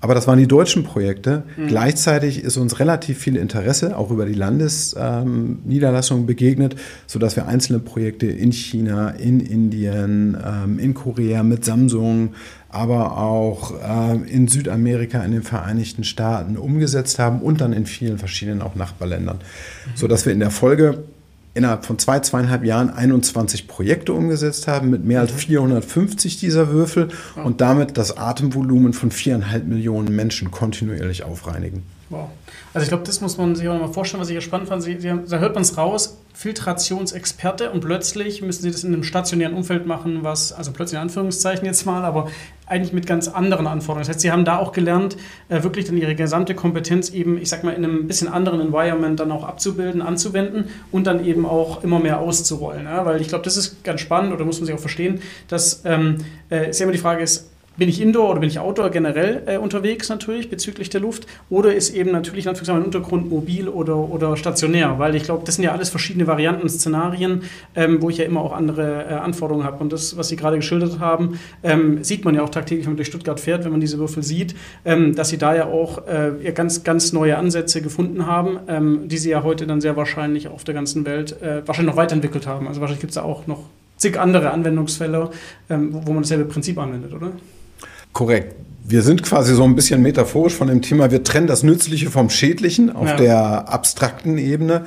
[0.00, 1.42] Aber das waren die deutschen Projekte.
[1.56, 1.68] Mhm.
[1.68, 7.80] Gleichzeitig ist uns relativ viel Interesse auch über die Landesniederlassungen ähm, begegnet, sodass wir einzelne
[7.80, 12.34] Projekte in China, in Indien, ähm, in Korea mit Samsung,
[12.70, 18.16] aber auch äh, in Südamerika, in den Vereinigten Staaten umgesetzt haben und dann in vielen
[18.16, 19.36] verschiedenen auch Nachbarländern.
[19.36, 19.90] Mhm.
[19.96, 21.04] Sodass wir in der Folge
[21.54, 26.40] innerhalb von zwei, zweieinhalb Jahren 21 Projekte umgesetzt haben mit mehr als 450 mhm.
[26.40, 27.08] dieser Würfel
[27.42, 31.82] und damit das Atemvolumen von viereinhalb Millionen Menschen kontinuierlich aufreinigen.
[32.08, 32.28] Wow.
[32.72, 34.82] Also ich glaube, das muss man sich auch nochmal vorstellen, was ich ja spannend fand.
[34.82, 39.02] Sie, Sie, da hört man es raus, Filtrationsexperte und plötzlich müssen Sie das in einem
[39.02, 42.30] stationären Umfeld machen, was, also plötzlich in Anführungszeichen jetzt mal, aber
[42.66, 44.02] eigentlich mit ganz anderen Anforderungen.
[44.02, 45.16] Das heißt, Sie haben da auch gelernt,
[45.48, 49.18] äh, wirklich dann Ihre gesamte Kompetenz eben, ich sag mal, in einem bisschen anderen Environment
[49.18, 52.84] dann auch abzubilden, anzuwenden und dann eben auch immer mehr auszurollen.
[52.84, 53.04] Ja?
[53.04, 56.18] Weil ich glaube, das ist ganz spannend oder muss man sich auch verstehen, dass ähm,
[56.50, 57.49] äh, ist ja immer die Frage ist,
[57.80, 61.74] bin ich Indoor oder bin ich Outdoor generell äh, unterwegs natürlich bezüglich der Luft oder
[61.74, 65.64] ist eben natürlich natürlich mein Untergrund mobil oder, oder stationär, weil ich glaube, das sind
[65.64, 69.78] ja alles verschiedene Varianten, Szenarien, ähm, wo ich ja immer auch andere äh, Anforderungen habe
[69.78, 72.96] und das, was Sie gerade geschildert haben, ähm, sieht man ja auch tagtäglich, wenn man
[72.98, 76.52] durch Stuttgart fährt, wenn man diese Würfel sieht, ähm, dass Sie da ja auch äh,
[76.52, 80.64] ganz, ganz neue Ansätze gefunden haben, ähm, die Sie ja heute dann sehr wahrscheinlich auf
[80.64, 82.68] der ganzen Welt äh, wahrscheinlich noch weiterentwickelt haben.
[82.68, 83.62] Also wahrscheinlich gibt es da auch noch
[83.96, 85.30] zig andere Anwendungsfälle,
[85.70, 87.32] ähm, wo man dasselbe Prinzip anwendet, oder?
[88.12, 88.56] Korrekt.
[88.84, 92.28] Wir sind quasi so ein bisschen metaphorisch von dem Thema, wir trennen das Nützliche vom
[92.28, 93.16] Schädlichen auf ja.
[93.16, 94.84] der abstrakten Ebene.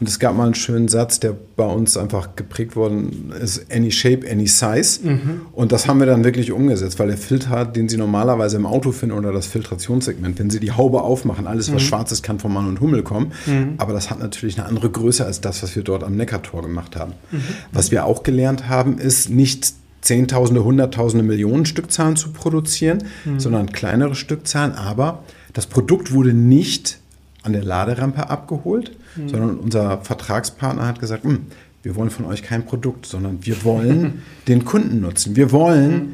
[0.00, 3.92] Und es gab mal einen schönen Satz, der bei uns einfach geprägt worden ist, any
[3.92, 5.06] shape, any size.
[5.06, 5.42] Mhm.
[5.52, 8.90] Und das haben wir dann wirklich umgesetzt, weil der Filter, den Sie normalerweise im Auto
[8.90, 11.86] finden oder das Filtrationssegment, wenn Sie die Haube aufmachen, alles was mhm.
[11.86, 13.32] schwarz ist, kann von Mann und Hummel kommen.
[13.46, 13.74] Mhm.
[13.78, 16.96] Aber das hat natürlich eine andere Größe als das, was wir dort am Neckartor gemacht
[16.96, 17.12] haben.
[17.30, 17.42] Mhm.
[17.70, 23.40] Was wir auch gelernt haben, ist nicht Zehntausende, Hunderttausende, Millionen Stückzahlen zu produzieren, mhm.
[23.40, 24.72] sondern kleinere Stückzahlen.
[24.72, 26.98] Aber das Produkt wurde nicht
[27.42, 29.28] an der Laderampe abgeholt, mhm.
[29.28, 31.46] sondern unser Vertragspartner hat gesagt, hm,
[31.82, 35.36] wir wollen von euch kein Produkt, sondern wir wollen den Kunden nutzen.
[35.36, 36.12] Wir wollen mhm.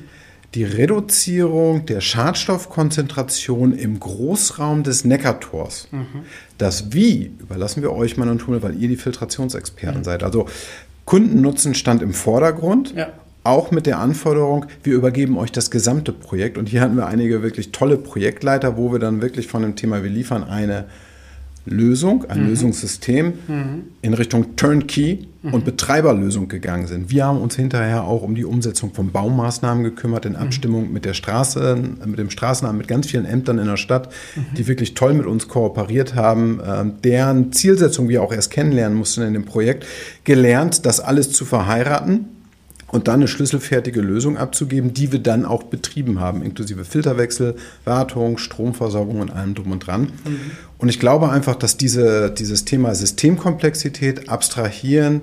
[0.55, 5.88] die Reduzierung der Schadstoffkonzentration im Großraum des Neckartors.
[5.90, 6.07] Mhm.
[6.59, 10.05] Das Wie überlassen wir euch, Mann und Tunnel, weil ihr die Filtrationsexperten mhm.
[10.05, 10.22] seid.
[10.22, 10.46] Also
[11.07, 12.94] Kundennutzen stand im Vordergrund.
[12.94, 13.09] Ja
[13.42, 16.59] auch mit der Anforderung, wir übergeben euch das gesamte Projekt.
[16.59, 20.03] Und hier hatten wir einige wirklich tolle Projektleiter, wo wir dann wirklich von dem Thema,
[20.03, 20.87] wir liefern eine
[21.66, 22.48] Lösung, ein mhm.
[22.48, 23.83] Lösungssystem mhm.
[24.00, 25.55] in Richtung Turnkey mhm.
[25.55, 27.11] und Betreiberlösung gegangen sind.
[27.11, 30.38] Wir haben uns hinterher auch um die Umsetzung von Baumaßnahmen gekümmert, in mhm.
[30.38, 34.46] Abstimmung mit der Straße, mit dem Straßenamt, mit ganz vielen Ämtern in der Stadt, mhm.
[34.57, 39.22] die wirklich toll mit uns kooperiert haben, ähm, deren Zielsetzung wir auch erst kennenlernen mussten
[39.22, 39.87] in dem Projekt,
[40.24, 42.39] gelernt, das alles zu verheiraten
[42.92, 48.38] und dann eine schlüsselfertige Lösung abzugeben, die wir dann auch betrieben haben, inklusive Filterwechsel, Wartung,
[48.38, 50.03] Stromversorgung und allem drum und dran.
[50.03, 50.40] Mhm.
[50.79, 55.22] Und ich glaube einfach, dass diese, dieses Thema Systemkomplexität, Abstrahieren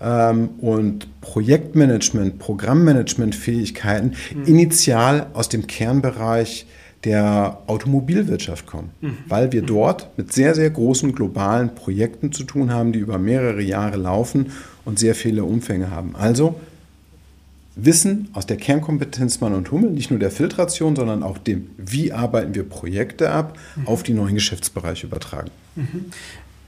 [0.00, 4.44] ähm, und Projektmanagement, Programmmanagement-Fähigkeiten mhm.
[4.44, 6.66] initial aus dem Kernbereich
[7.04, 9.16] der Automobilwirtschaft kommen, mhm.
[9.26, 13.62] weil wir dort mit sehr, sehr großen globalen Projekten zu tun haben, die über mehrere
[13.62, 14.52] Jahre laufen
[14.84, 16.14] und sehr viele Umfänge haben.
[16.14, 16.60] Also
[17.76, 22.12] Wissen aus der Kernkompetenz Mann und Hummel, nicht nur der Filtration, sondern auch dem, wie
[22.12, 23.86] arbeiten wir Projekte ab, mhm.
[23.86, 25.50] auf die neuen Geschäftsbereiche übertragen.
[25.76, 26.06] Mhm.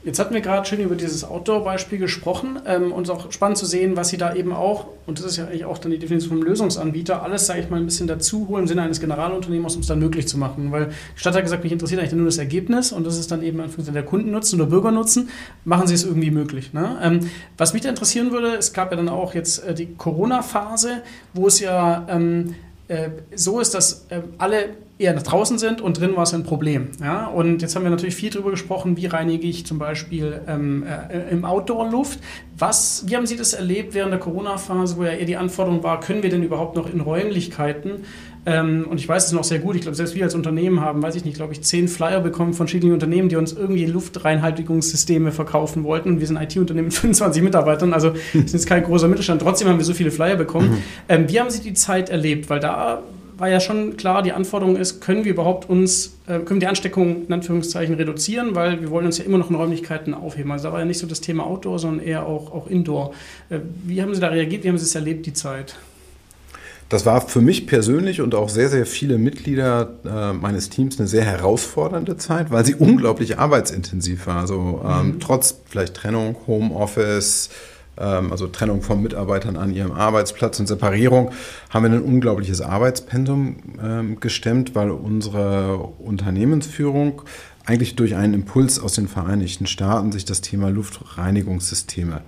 [0.05, 3.57] Jetzt hatten wir gerade schön über dieses Outdoor-Beispiel gesprochen ähm, und es ist auch spannend
[3.57, 5.97] zu sehen, was Sie da eben auch, und das ist ja eigentlich auch dann die
[5.97, 9.75] Definition vom Lösungsanbieter, alles, sage ich mal, ein bisschen dazu holen im Sinne eines Generalunternehmers,
[9.75, 10.73] um es dann möglich zu machen.
[10.73, 13.43] Weil die Stadt hat gesagt, mich interessiert eigentlich nur das Ergebnis und das ist dann
[13.43, 15.29] eben der Kundennutzen oder Bürgernutzen,
[15.63, 16.73] machen Sie es irgendwie möglich.
[16.73, 16.99] Ne?
[17.01, 21.01] Ähm, was mich da interessieren würde, es gab ja dann auch jetzt äh, die Corona-Phase,
[21.33, 22.55] wo es ja ähm,
[22.89, 24.71] äh, so ist, dass äh, alle
[25.03, 26.89] eher nach draußen sind und drin war es ein Problem.
[27.01, 27.27] Ja?
[27.27, 31.29] Und jetzt haben wir natürlich viel darüber gesprochen, wie reinige ich zum Beispiel ähm, äh,
[31.31, 32.19] im Outdoor-Luft.
[32.57, 35.99] Was, wie haben Sie das erlebt während der Corona-Phase, wo ja eher die Anforderung war,
[35.99, 38.03] können wir denn überhaupt noch in Räumlichkeiten
[38.45, 41.01] ähm, und ich weiß es noch sehr gut, ich glaube, selbst wir als Unternehmen haben,
[41.01, 45.31] weiß ich nicht, glaube ich, zehn Flyer bekommen von verschiedenen Unternehmen, die uns irgendwie Luftreinhaltigungssysteme
[45.31, 46.09] verkaufen wollten.
[46.09, 49.41] Und wir sind ein IT-Unternehmen mit 25 Mitarbeitern, also sind jetzt kein großer Mittelstand.
[49.41, 50.71] Trotzdem haben wir so viele Flyer bekommen.
[50.71, 50.77] Mhm.
[51.07, 52.49] Ähm, wie haben Sie die Zeit erlebt?
[52.49, 53.01] Weil da
[53.37, 56.67] war ja schon klar, die Anforderung ist, können wir überhaupt uns, äh, können wir die
[56.67, 60.51] Ansteckung in Anführungszeichen reduzieren, weil wir wollen uns ja immer noch in Räumlichkeiten aufheben.
[60.51, 63.13] Also da war ja nicht so das Thema Outdoor, sondern eher auch, auch Indoor.
[63.49, 64.63] Äh, wie haben Sie da reagiert?
[64.63, 65.75] Wie haben Sie es erlebt, die Zeit?
[66.89, 71.07] Das war für mich persönlich und auch sehr, sehr viele Mitglieder äh, meines Teams eine
[71.07, 74.41] sehr herausfordernde Zeit, weil sie unglaublich arbeitsintensiv war.
[74.41, 75.19] Also ähm, mhm.
[75.19, 77.49] trotz vielleicht Trennung, Homeoffice,
[78.31, 81.31] also Trennung von Mitarbeitern an ihrem Arbeitsplatz und Separierung,
[81.69, 87.21] haben wir ein unglaubliches Arbeitspensum ähm, gestemmt, weil unsere Unternehmensführung
[87.65, 92.21] eigentlich durch einen Impuls aus den Vereinigten Staaten sich das Thema Luftreinigungssysteme ähm,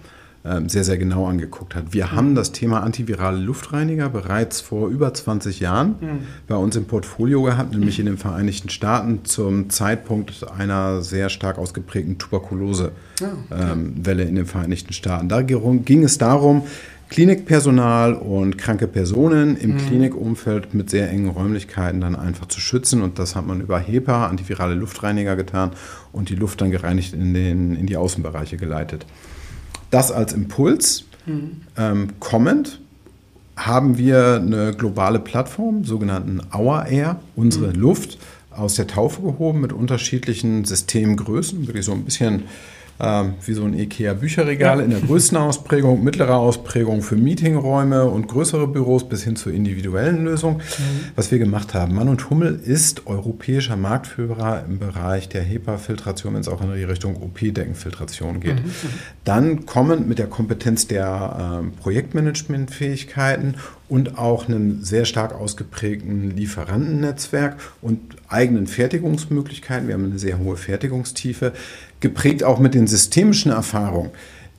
[0.67, 1.85] sehr, sehr genau angeguckt hat.
[1.93, 2.11] Wir mhm.
[2.11, 6.19] haben das Thema antivirale Luftreiniger bereits vor über 20 Jahren mhm.
[6.47, 11.57] bei uns im Portfolio gehabt, nämlich in den Vereinigten Staaten zum Zeitpunkt einer sehr stark
[11.57, 14.19] ausgeprägten Tuberkulosewelle ah, okay.
[14.19, 15.29] ähm, in den Vereinigten Staaten.
[15.29, 16.63] Da ging es darum,
[17.09, 19.77] Klinikpersonal und kranke Personen im mhm.
[19.77, 23.03] Klinikumfeld mit sehr engen Räumlichkeiten dann einfach zu schützen.
[23.03, 25.71] Und das hat man über HEPA, antivirale Luftreiniger, getan
[26.11, 29.05] und die Luft dann gereinigt in, den, in die Außenbereiche geleitet.
[29.91, 31.05] Das als Impuls.
[31.25, 31.61] Mhm.
[31.77, 32.79] Ähm, kommend
[33.55, 37.75] haben wir eine globale Plattform, sogenannten Our Air, unsere mhm.
[37.75, 38.17] Luft
[38.51, 42.43] aus der Taufe gehoben mit unterschiedlichen Systemgrößen, wirklich so ein bisschen
[42.99, 44.83] ähm, wie so ein IKEA-Bücherregal ja.
[44.83, 50.23] in der größten Ausprägung, mittlere Ausprägung für Meetingräume und größere Büros bis hin zur individuellen
[50.23, 50.57] Lösung.
[50.57, 50.61] Mhm.
[51.15, 56.41] Was wir gemacht haben, Mann und Hummel ist europäischer Marktführer im Bereich der HEPA-Filtration, wenn
[56.41, 58.63] es auch in die Richtung OP-Deckenfiltration geht.
[58.63, 58.71] Mhm.
[59.25, 63.55] Dann kommen mit der Kompetenz der ähm, Projektmanagementfähigkeiten
[63.87, 69.87] und auch einem sehr stark ausgeprägten Lieferantennetzwerk und eigenen Fertigungsmöglichkeiten.
[69.87, 71.53] Wir haben eine sehr hohe Fertigungstiefe,
[71.99, 74.11] geprägt auch mit den systemischen Erfahrungen,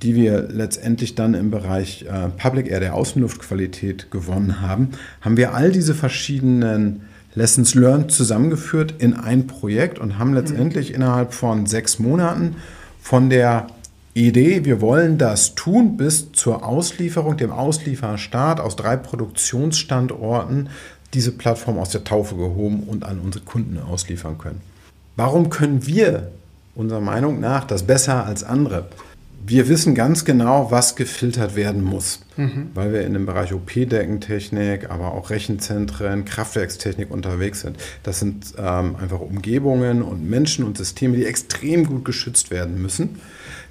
[0.03, 5.55] die wir letztendlich dann im Bereich äh, Public Air der Außenluftqualität gewonnen haben, haben wir
[5.55, 7.03] all diese verschiedenen
[7.35, 10.97] Lessons Learned zusammengeführt in ein Projekt und haben letztendlich mhm.
[10.97, 12.57] innerhalb von sechs Monaten
[13.01, 13.69] von der
[14.15, 20.71] Idee, wir wollen das tun, bis zur Auslieferung, dem Auslieferstart aus drei Produktionsstandorten
[21.13, 24.63] diese Plattform aus der Taufe gehoben und an unsere Kunden ausliefern können.
[25.17, 26.31] Warum können wir
[26.77, 28.87] unserer Meinung nach das besser als andere?
[29.49, 32.71] Wir wissen ganz genau, was gefiltert werden muss, mhm.
[32.75, 37.77] weil wir in dem Bereich OP-Deckentechnik, aber auch Rechenzentren, Kraftwerkstechnik unterwegs sind.
[38.03, 43.21] Das sind ähm, einfach Umgebungen und Menschen und Systeme, die extrem gut geschützt werden müssen.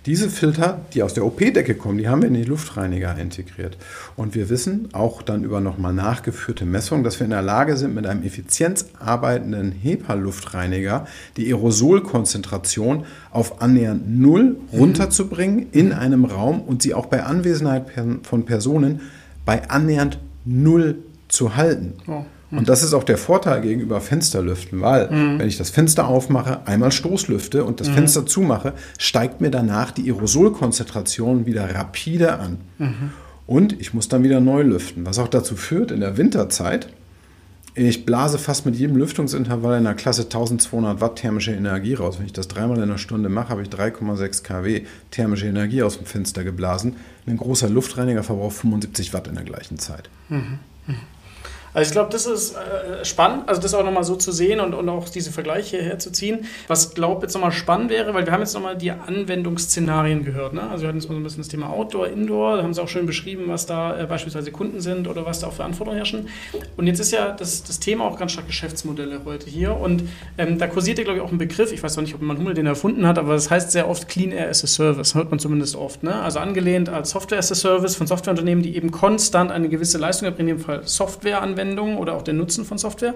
[0.06, 3.76] Diese Filter, die aus der OP-Decke kommen, die haben wir in die Luftreiniger integriert.
[4.16, 7.96] Und wir wissen auch dann über nochmal nachgeführte Messungen, dass wir in der Lage sind,
[7.96, 16.84] mit einem effizient arbeitenden HEPA-Luftreiniger die Aerosolkonzentration auf annähernd null runterzubringen in einem Raum und
[16.84, 17.86] sie auch bei Anwesenheit
[18.22, 19.02] von Personen
[19.44, 21.94] bei annähernd null zu halten.
[22.08, 22.26] Oh.
[22.52, 25.40] Und das ist auch der Vorteil gegenüber Fensterlüften, weil mhm.
[25.40, 27.94] wenn ich das Fenster aufmache, einmal Stoßlüfte und das mhm.
[27.94, 32.58] Fenster zumache, steigt mir danach die Aerosolkonzentration wieder rapide an.
[32.78, 33.12] Mhm.
[33.48, 36.90] Und ich muss dann wieder neu lüften, was auch dazu führt, in der Winterzeit,
[37.78, 42.18] ich blase fast mit jedem Lüftungsintervall in der Klasse 1200 Watt thermische Energie raus.
[42.18, 45.98] Wenn ich das dreimal in einer Stunde mache, habe ich 3,6 kW thermische Energie aus
[45.98, 46.96] dem Fenster geblasen.
[47.28, 50.10] Ein großer Luftreiniger verbraucht 75 Watt in der gleichen Zeit.
[51.76, 54.74] Also ich glaube, das ist äh, spannend, also das auch nochmal so zu sehen und,
[54.74, 56.46] und auch diese Vergleiche herzuziehen.
[56.70, 60.54] Was glaube jetzt nochmal spannend wäre, weil wir haben jetzt nochmal die Anwendungsszenarien gehört.
[60.54, 60.70] Ne?
[60.70, 62.82] Also wir hatten jetzt mal so ein bisschen das Thema Outdoor, Indoor, da haben sie
[62.82, 65.98] auch schön beschrieben, was da äh, beispielsweise Kunden sind oder was da auch für Anforderungen
[65.98, 66.30] herrschen.
[66.78, 70.04] Und jetzt ist ja das, das Thema auch ganz stark Geschäftsmodelle heute hier und
[70.38, 72.38] ähm, da kursiert ja glaube ich auch ein Begriff, ich weiß noch nicht, ob man
[72.38, 75.30] Hummel den erfunden hat, aber das heißt sehr oft Clean Air as a Service, hört
[75.30, 76.04] man zumindest oft.
[76.04, 76.16] Ne?
[76.16, 80.26] Also angelehnt als Software as a Service von Softwareunternehmen, die eben konstant eine gewisse Leistung
[80.26, 83.16] erbringen, in dem Fall Softwareanwendungen Anwendungen oder auch der Nutzen von Software.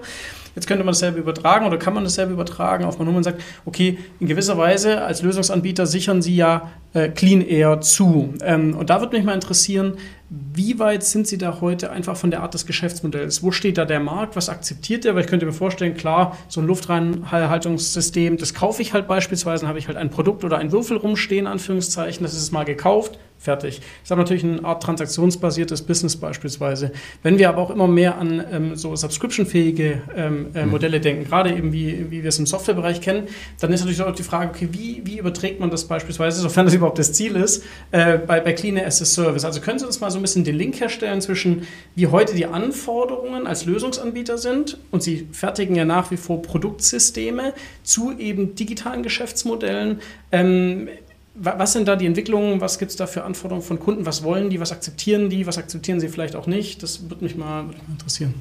[0.54, 4.26] Jetzt könnte man dasselbe übertragen oder kann man dasselbe übertragen auf man sagt, okay, in
[4.26, 8.34] gewisser Weise als Lösungsanbieter sichern Sie ja äh, Clean Air zu.
[8.42, 9.94] Ähm, und da würde mich mal interessieren,
[10.30, 13.42] wie weit sind Sie da heute einfach von der Art des Geschäftsmodells?
[13.42, 14.36] Wo steht da der Markt?
[14.36, 15.16] Was akzeptiert der?
[15.16, 19.68] Weil ich könnte mir vorstellen, klar, so ein Luftreinhaltungssystem, das kaufe ich halt beispielsweise, dann
[19.68, 23.80] habe ich halt ein Produkt oder ein Würfel rumstehen, Anführungszeichen, das ist mal gekauft, fertig.
[24.04, 26.92] Ich habe natürlich eine Art transaktionsbasiertes Business beispielsweise.
[27.22, 30.70] Wenn wir aber auch immer mehr an ähm, so subscription-fähige ähm, äh, mhm.
[30.70, 34.14] Modelle denken, gerade eben wie, wie wir es im Softwarebereich kennen, dann ist natürlich auch
[34.14, 37.64] die Frage, okay, wie, wie überträgt man das beispielsweise, sofern das überhaupt das Ziel ist,
[37.92, 39.44] äh, bei, bei Clean as a Service.
[39.44, 42.46] Also können Sie uns mal so ein bisschen den Link herstellen zwischen, wie heute die
[42.46, 49.02] Anforderungen als Lösungsanbieter sind und Sie fertigen ja nach wie vor Produktsysteme zu eben digitalen
[49.02, 50.00] Geschäftsmodellen.
[50.30, 50.88] Ähm,
[51.34, 52.60] was sind da die Entwicklungen?
[52.60, 54.04] Was gibt es da für Anforderungen von Kunden?
[54.04, 54.60] Was wollen die?
[54.60, 55.46] Was akzeptieren die?
[55.46, 56.82] Was akzeptieren sie vielleicht auch nicht?
[56.82, 58.34] Das würde mich mal, würde mich mal interessieren.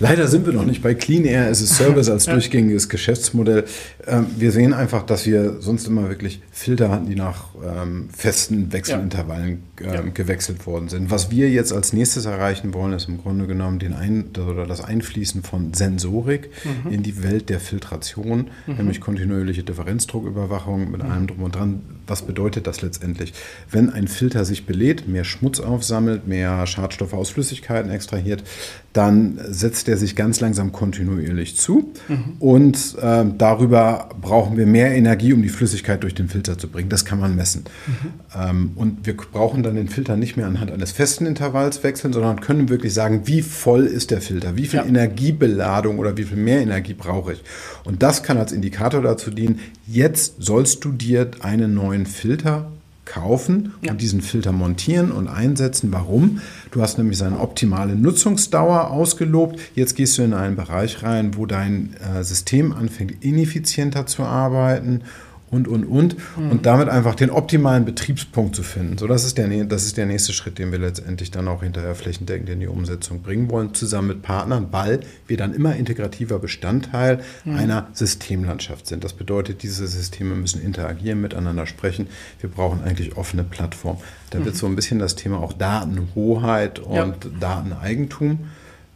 [0.00, 2.32] Leider sind wir noch nicht bei Clean Air as a Service als ja.
[2.32, 3.64] durchgängiges Geschäftsmodell.
[4.06, 8.72] Ähm, wir sehen einfach, dass wir sonst immer wirklich Filter hatten, die nach ähm, festen
[8.72, 10.00] Wechselintervallen ja.
[10.00, 11.10] Ähm, gewechselt worden sind.
[11.10, 14.82] Was wir jetzt als nächstes erreichen wollen, ist im Grunde genommen den Ein oder das
[14.82, 16.92] Einfließen von Sensorik mhm.
[16.92, 18.76] in die Welt der Filtration, mhm.
[18.76, 21.10] nämlich kontinuierliche Differenzdrucküberwachung mit mhm.
[21.10, 21.80] allem drum und dran.
[22.06, 23.34] Was bedeutet das letztendlich?
[23.70, 28.42] Wenn ein Filter sich belädt, mehr Schmutz aufsammelt, mehr Schadstoffe aus Flüssigkeiten extrahiert,
[28.92, 31.92] dann setzt er sich ganz langsam kontinuierlich zu.
[32.08, 32.36] Mhm.
[32.40, 36.88] Und äh, darüber brauchen wir mehr Energie, um die Flüssigkeit durch den Filter zu bringen.
[36.88, 37.64] Das kann man messen.
[37.86, 37.92] Mhm.
[38.34, 42.40] Ähm, und wir brauchen dann den Filter nicht mehr anhand eines festen Intervalls wechseln, sondern
[42.40, 44.86] können wirklich sagen, wie voll ist der Filter, wie viel ja.
[44.86, 47.44] Energiebeladung oder wie viel mehr Energie brauche ich.
[47.84, 52.72] Und das kann als Indikator dazu dienen, jetzt sollst du dir einen neuen Filter
[53.10, 53.92] kaufen und ja.
[53.92, 55.92] diesen Filter montieren und einsetzen.
[55.92, 56.40] Warum?
[56.70, 59.58] Du hast nämlich seine optimale Nutzungsdauer ausgelobt.
[59.74, 65.02] Jetzt gehst du in einen Bereich rein, wo dein äh, System anfängt, ineffizienter zu arbeiten
[65.50, 66.16] und, und, und.
[66.36, 66.50] Mhm.
[66.50, 68.98] Und damit einfach den optimalen Betriebspunkt zu finden.
[68.98, 71.94] So, das ist, der, das ist der nächste Schritt, den wir letztendlich dann auch hinterher
[71.94, 77.20] flächendeckend in die Umsetzung bringen wollen, zusammen mit Partnern, weil wir dann immer integrativer Bestandteil
[77.44, 77.56] mhm.
[77.56, 79.02] einer Systemlandschaft sind.
[79.04, 82.06] Das bedeutet, diese Systeme müssen interagieren, miteinander sprechen.
[82.40, 84.00] Wir brauchen eigentlich offene Plattformen.
[84.30, 84.44] Da mhm.
[84.44, 87.30] wird so ein bisschen das Thema auch Datenhoheit und ja.
[87.40, 88.38] Dateneigentum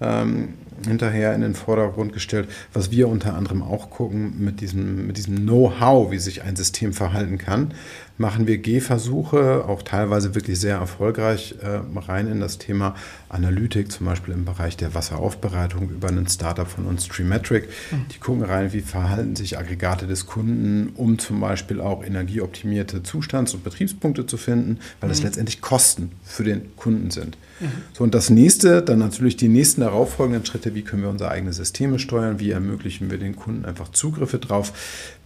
[0.01, 0.55] ähm,
[0.87, 2.49] hinterher in den Vordergrund gestellt.
[2.73, 6.93] Was wir unter anderem auch gucken mit diesem, mit diesem Know-how, wie sich ein System
[6.93, 7.75] verhalten kann,
[8.17, 12.95] machen wir Gehversuche, auch teilweise wirklich sehr erfolgreich, äh, rein in das Thema
[13.29, 17.69] Analytik, zum Beispiel im Bereich der Wasseraufbereitung über einen Startup von uns, Streametric.
[17.91, 18.07] Mhm.
[18.13, 23.55] Die gucken rein, wie verhalten sich Aggregate des Kunden, um zum Beispiel auch energieoptimierte Zustands-
[23.55, 25.25] und Betriebspunkte zu finden, weil das mhm.
[25.27, 27.37] letztendlich Kosten für den Kunden sind.
[27.59, 27.67] Mhm.
[27.95, 31.53] So, und das nächste, dann natürlich die nächsten darauffolgenden Schritte, wie können wir unsere eigenen
[31.53, 34.73] Systeme steuern, wie ermöglichen wir den Kunden einfach Zugriffe drauf,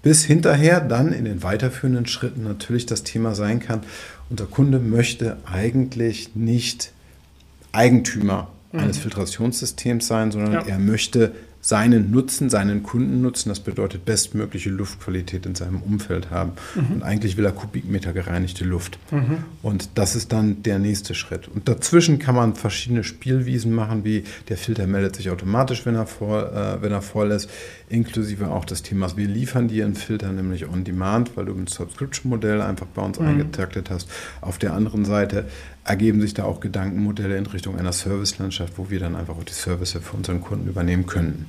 [0.03, 3.81] bis hinterher dann in den weiterführenden Schritten natürlich das Thema sein kann,
[4.31, 6.93] unser Kunde möchte eigentlich nicht
[7.73, 8.81] Eigentümer mhm.
[8.81, 10.61] eines Filtrationssystems sein, sondern ja.
[10.67, 13.49] er möchte seinen Nutzen, seinen Kunden nutzen.
[13.49, 16.53] Das bedeutet bestmögliche Luftqualität in seinem Umfeld haben.
[16.75, 16.95] Mhm.
[16.95, 18.99] Und eigentlich will er Kubikmeter gereinigte Luft.
[19.11, 19.45] Mhm.
[19.63, 21.49] Und das ist dann der nächste Schritt.
[21.49, 26.07] Und dazwischen kann man verschiedene Spielwiesen machen, wie der Filter meldet sich automatisch, wenn er,
[26.07, 27.51] voll, äh, wenn er voll ist,
[27.91, 31.67] inklusive auch des Themas, wir liefern dir einen Filter, nämlich on demand, weil du ein
[31.67, 33.27] Subscription-Modell einfach bei uns mhm.
[33.27, 34.11] eingetaktet hast.
[34.41, 35.47] Auf der anderen Seite
[35.85, 39.53] ergeben sich da auch Gedankenmodelle in Richtung einer Servicelandschaft, wo wir dann einfach auch die
[39.53, 41.47] Service für unseren Kunden übernehmen können.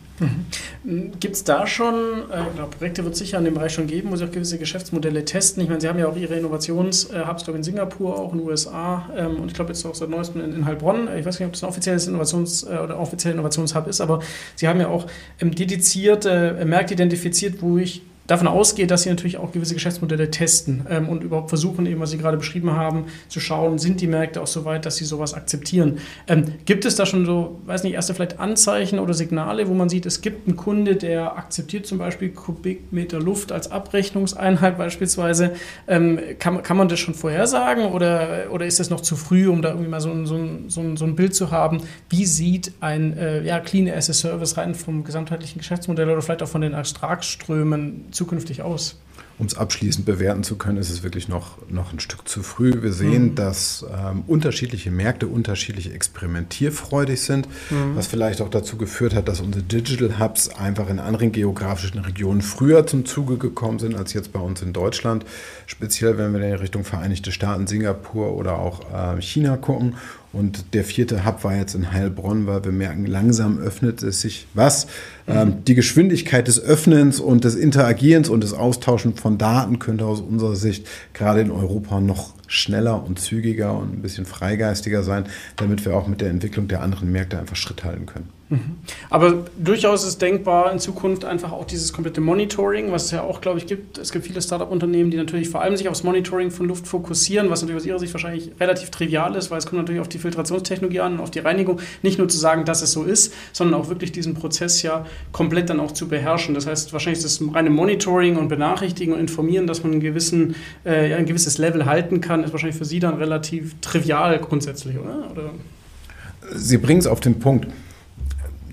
[1.19, 1.95] Gibt es da schon,
[2.31, 4.57] äh, glaube, Projekte wird es sicher in dem Bereich schon geben, wo Sie auch gewisse
[4.57, 5.63] Geschäftsmodelle testen?
[5.63, 9.09] Ich meine, Sie haben ja auch Ihre Innovations-Hubs, glaube in Singapur, auch in den USA
[9.15, 11.07] ähm, und ich glaube jetzt auch seit neuestem in, in, Heilbronn.
[11.17, 14.19] Ich weiß nicht, ob das ein offizielles Innovations- äh, oder offizieller Innovationshub ist, aber
[14.55, 15.07] Sie haben ja auch
[15.39, 20.29] ähm, dedizierte äh, Märkte identifiziert, wo ich davon ausgeht, dass sie natürlich auch gewisse Geschäftsmodelle
[20.29, 24.07] testen ähm, und überhaupt versuchen, eben was Sie gerade beschrieben haben, zu schauen, sind die
[24.07, 25.97] Märkte auch so weit, dass sie sowas akzeptieren.
[26.27, 29.89] Ähm, gibt es da schon so, weiß nicht, erste vielleicht Anzeichen oder Signale, wo man
[29.89, 35.53] sieht, es gibt einen Kunde, der akzeptiert zum Beispiel Kubikmeter Luft als Abrechnungseinheit beispielsweise.
[35.87, 39.63] Ähm, kann, kann man das schon vorhersagen oder, oder ist es noch zu früh, um
[39.63, 41.81] da irgendwie mal so, so, so, so ein Bild zu haben?
[42.09, 46.43] Wie sieht ein äh, ja, Clean as a Service rein vom gesamtheitlichen Geschäftsmodell oder vielleicht
[46.43, 48.97] auch von den Ertragsströmen zukünftig aus?
[49.37, 52.81] Um es abschließend bewerten zu können, ist es wirklich noch, noch ein Stück zu früh.
[52.81, 53.35] Wir sehen, mhm.
[53.35, 57.95] dass ähm, unterschiedliche Märkte unterschiedlich experimentierfreudig sind, mhm.
[57.95, 62.41] was vielleicht auch dazu geführt hat, dass unsere Digital Hubs einfach in anderen geografischen Regionen
[62.41, 65.25] früher zum Zuge gekommen sind als jetzt bei uns in Deutschland.
[65.67, 69.95] Speziell, wenn wir in Richtung Vereinigte Staaten, Singapur oder auch äh, China gucken
[70.31, 74.47] und der vierte Hub war jetzt in Heilbronn, weil wir merken, langsam öffnet es sich
[74.53, 74.85] was.
[75.25, 75.33] Mhm.
[75.33, 80.21] Ähm, die Geschwindigkeit des Öffnens und des Interagierens und des Austauschen von Daten könnte aus
[80.21, 85.25] unserer Sicht gerade in Europa noch schneller und zügiger und ein bisschen freigeistiger sein,
[85.55, 88.38] damit wir auch mit der Entwicklung der anderen Märkte einfach Schritt halten können.
[88.49, 88.77] Mhm.
[89.11, 93.41] Aber durchaus ist denkbar in Zukunft einfach auch dieses komplette Monitoring, was es ja auch,
[93.41, 93.99] glaube ich, gibt.
[93.99, 97.61] Es gibt viele Startup-Unternehmen, die natürlich vor allem sich aufs Monitoring von Luft fokussieren, was
[97.61, 100.99] natürlich aus ihrer Sicht wahrscheinlich relativ trivial ist, weil es kommt natürlich auf die Filtrationstechnologie
[100.99, 101.79] an und auf die Reinigung.
[102.01, 105.69] Nicht nur zu sagen, dass es so ist, sondern auch wirklich diesen Prozess ja komplett
[105.69, 106.55] dann auch zu beherrschen.
[106.55, 110.55] Das heißt, wahrscheinlich ist das reine Monitoring und Benachrichtigen und Informieren, dass man einen gewissen,
[110.85, 115.29] äh, ein gewisses Level halten kann, ist wahrscheinlich für Sie dann relativ trivial grundsätzlich, oder?
[115.31, 115.51] oder?
[116.55, 117.67] Sie bringen es auf den Punkt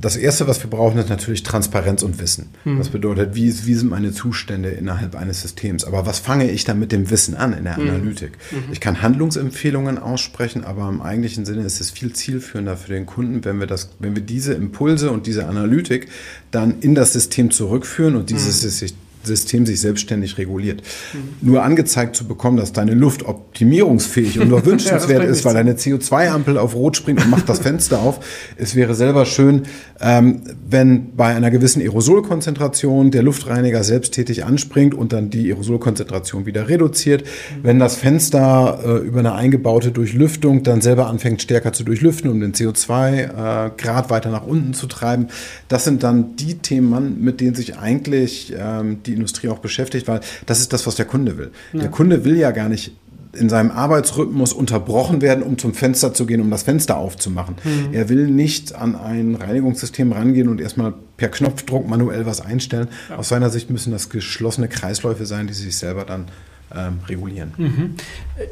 [0.07, 2.51] das Erste, was wir brauchen, ist natürlich Transparenz und Wissen.
[2.63, 2.79] Hm.
[2.79, 5.85] Das bedeutet, wie, wie, sind meine Zustände innerhalb eines Systems?
[5.85, 7.89] Aber was fange ich dann mit dem Wissen an in der hm.
[7.89, 8.39] Analytik?
[8.53, 8.73] Mhm.
[8.73, 13.45] Ich kann Handlungsempfehlungen aussprechen, aber im eigentlichen Sinne ist es viel zielführender für den Kunden,
[13.45, 16.07] wenn wir, das, wenn wir diese Impulse und diese Analytik
[16.53, 18.97] dann in das System zurückführen und dieses hm.
[19.27, 20.83] System sich selbstständig reguliert.
[21.13, 21.49] Mhm.
[21.49, 25.75] Nur angezeigt zu bekommen, dass deine Luft optimierungsfähig und nur wünschenswert ja, ist, weil deine
[25.75, 28.21] CO2-Ampel auf Rot springt und macht das Fenster auf.
[28.57, 29.63] Es wäre selber schön,
[30.01, 36.69] ähm, wenn bei einer gewissen Aerosolkonzentration der Luftreiniger selbsttätig anspringt und dann die Aerosolkonzentration wieder
[36.69, 37.23] reduziert.
[37.23, 37.65] Mhm.
[37.65, 42.41] Wenn das Fenster äh, über eine eingebaute Durchlüftung dann selber anfängt stärker zu durchlüften, um
[42.41, 45.29] den CO2-Grad äh, weiter nach unten zu treiben.
[45.69, 50.21] Das sind dann die Themen, mit denen sich eigentlich ähm, die Industrie auch beschäftigt, weil
[50.47, 51.51] das ist das, was der Kunde will.
[51.73, 51.81] Ja.
[51.81, 52.93] Der Kunde will ja gar nicht
[53.37, 57.57] in seinem Arbeitsrhythmus unterbrochen werden, um zum Fenster zu gehen, um das Fenster aufzumachen.
[57.63, 57.93] Mhm.
[57.93, 62.89] Er will nicht an ein Reinigungssystem rangehen und erstmal per Knopfdruck manuell was einstellen.
[63.09, 63.17] Ja.
[63.17, 66.27] Aus seiner Sicht müssen das geschlossene Kreisläufe sein, die sich selber dann
[66.75, 67.55] ähm, regulieren.
[67.57, 67.95] Mhm.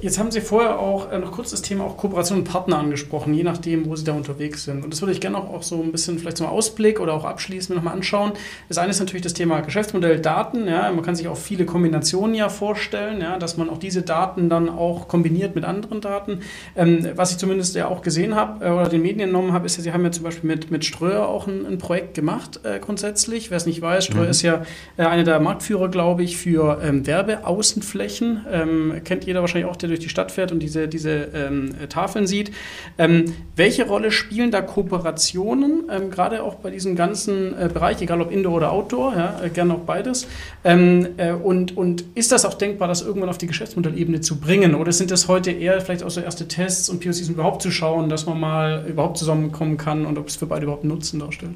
[0.01, 3.35] Jetzt haben Sie vorher auch äh, noch kurz das Thema auch Kooperation und Partner angesprochen,
[3.35, 4.85] je nachdem, wo Sie da unterwegs sind.
[4.85, 7.25] Und das würde ich gerne auch, auch so ein bisschen vielleicht zum Ausblick oder auch
[7.25, 8.33] abschließend nochmal anschauen.
[8.69, 10.69] Das eine ist natürlich das Thema Geschäftsmodell Daten.
[10.69, 10.93] Ja.
[10.93, 14.69] Man kann sich auch viele Kombinationen ja vorstellen, ja, dass man auch diese Daten dann
[14.69, 16.41] auch kombiniert mit anderen Daten.
[16.77, 19.77] Ähm, was ich zumindest ja auch gesehen habe äh, oder den Medien entnommen habe, ist
[19.77, 22.79] ja, Sie haben ja zum Beispiel mit, mit Ströer auch ein, ein Projekt gemacht äh,
[22.79, 23.51] grundsätzlich.
[23.51, 24.31] Wer es nicht weiß, Ströer mhm.
[24.31, 24.63] ist ja
[24.97, 28.04] äh, einer der Marktführer, glaube ich, für ähm, Werbeaußenflächen.
[28.51, 32.27] Ähm, kennt jeder wahrscheinlich auch, der durch die Stadt fährt und diese, diese ähm, Tafeln
[32.27, 32.53] sieht.
[32.99, 33.25] Ähm,
[33.57, 38.31] welche Rolle spielen da Kooperationen, ähm, gerade auch bei diesem ganzen äh, Bereich, egal ob
[38.31, 40.27] Indoor oder Outdoor, ja, äh, gerne auch beides?
[40.65, 44.75] Ähm, äh, und, und ist das auch denkbar, das irgendwann auf die Geschäftsmodellebene zu bringen?
[44.75, 47.71] Oder sind das heute eher vielleicht auch so erste Tests und POCs, um überhaupt zu
[47.71, 51.55] schauen, dass man mal überhaupt zusammenkommen kann und ob es für beide überhaupt Nutzen darstellt?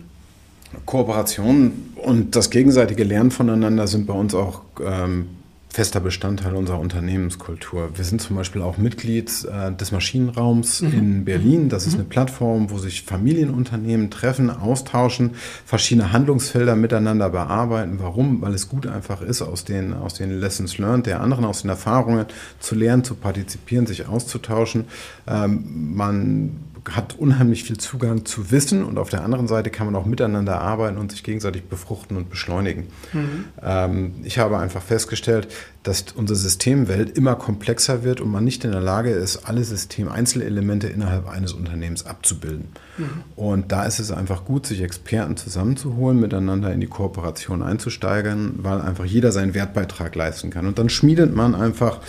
[0.84, 5.26] Kooperation und das gegenseitige Lernen voneinander sind bei uns auch ähm,
[5.70, 7.90] fester Bestandteil unserer Unternehmenskultur.
[7.94, 10.92] Wir sind zum Beispiel auch Mitglied äh, des Maschinenraums mhm.
[10.92, 11.68] in Berlin.
[11.68, 12.00] Das ist mhm.
[12.00, 15.32] eine Plattform, wo sich Familienunternehmen treffen, austauschen,
[15.66, 17.98] verschiedene Handlungsfelder miteinander bearbeiten.
[18.00, 18.40] Warum?
[18.40, 21.70] Weil es gut einfach ist, aus den, aus den Lessons learned der anderen, aus den
[21.70, 22.26] Erfahrungen
[22.60, 24.86] zu lernen, zu partizipieren, sich auszutauschen.
[25.26, 26.56] Ähm, man
[26.90, 30.60] hat unheimlich viel Zugang zu Wissen und auf der anderen Seite kann man auch miteinander
[30.60, 32.88] arbeiten und sich gegenseitig befruchten und beschleunigen.
[33.12, 33.44] Mhm.
[33.62, 35.48] Ähm, ich habe einfach festgestellt,
[35.88, 40.86] dass unsere Systemwelt immer komplexer wird und man nicht in der Lage ist, alle System-Einzelelemente
[40.86, 42.68] innerhalb eines Unternehmens abzubilden.
[42.98, 43.22] Mhm.
[43.36, 48.82] Und da ist es einfach gut, sich Experten zusammenzuholen, miteinander in die Kooperation einzusteigen, weil
[48.82, 50.66] einfach jeder seinen Wertbeitrag leisten kann.
[50.66, 52.00] Und dann schmiedet man einfach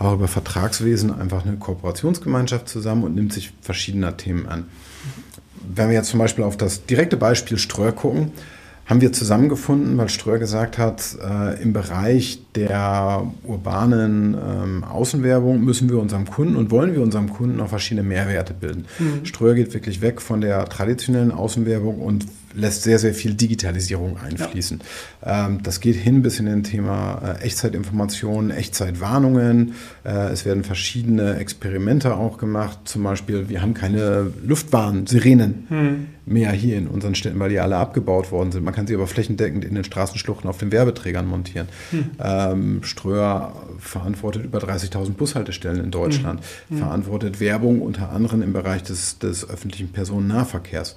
[0.00, 4.64] auch über Vertragswesen einfach eine Kooperationsgemeinschaft zusammen und nimmt sich verschiedener Themen an.
[5.62, 8.32] Wenn wir jetzt zum Beispiel auf das direkte Beispiel Ströer gucken,
[8.88, 15.90] haben wir zusammengefunden, weil Ströer gesagt hat, äh, im Bereich der urbanen ähm, Außenwerbung müssen
[15.90, 18.86] wir unserem Kunden und wollen wir unserem Kunden auch verschiedene Mehrwerte bilden.
[18.98, 19.26] Mhm.
[19.26, 22.24] Ströer geht wirklich weg von der traditionellen Außenwerbung und
[22.58, 24.80] lässt sehr, sehr viel Digitalisierung einfließen.
[25.24, 25.46] Ja.
[25.46, 29.74] Ähm, das geht hin bis in den Thema äh, Echtzeitinformationen, Echtzeitwarnungen.
[30.04, 32.80] Äh, es werden verschiedene Experimente auch gemacht.
[32.84, 36.06] Zum Beispiel, wir haben keine Luftbahn-Sirenen hm.
[36.26, 38.64] mehr hier in unseren Städten, weil die alle abgebaut worden sind.
[38.64, 41.68] Man kann sie aber flächendeckend in den Straßenschluchten auf den Werbeträgern montieren.
[41.90, 42.10] Hm.
[42.18, 46.78] Ähm, Ströer verantwortet über 30.000 Bushaltestellen in Deutschland, hm.
[46.78, 50.96] verantwortet Werbung unter anderem im Bereich des, des öffentlichen Personennahverkehrs.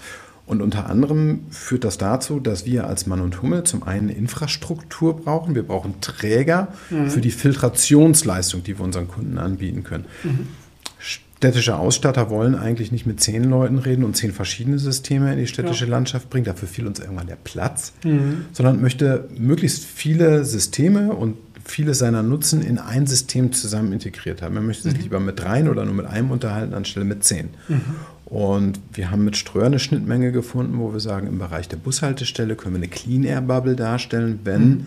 [0.51, 5.15] Und unter anderem führt das dazu, dass wir als Mann und Hummel zum einen Infrastruktur
[5.15, 5.55] brauchen.
[5.55, 7.09] Wir brauchen Träger mhm.
[7.09, 10.03] für die Filtrationsleistung, die wir unseren Kunden anbieten können.
[10.25, 10.47] Mhm.
[10.99, 15.47] Städtische Ausstatter wollen eigentlich nicht mit zehn Leuten reden und zehn verschiedene Systeme in die
[15.47, 15.91] städtische ja.
[15.91, 16.43] Landschaft bringen.
[16.43, 18.43] Dafür fiel uns irgendwann der Platz, mhm.
[18.51, 24.57] sondern möchte möglichst viele Systeme und viele seiner Nutzen in ein System zusammen integriert haben.
[24.57, 25.03] Er möchte sich mhm.
[25.03, 27.51] lieber mit dreien oder nur mit einem unterhalten, anstelle mit zehn.
[27.69, 27.81] Mhm.
[28.31, 32.55] Und wir haben mit Ströer eine Schnittmenge gefunden, wo wir sagen, im Bereich der Bushaltestelle
[32.55, 34.85] können wir eine Clean Air Bubble darstellen, wenn mhm.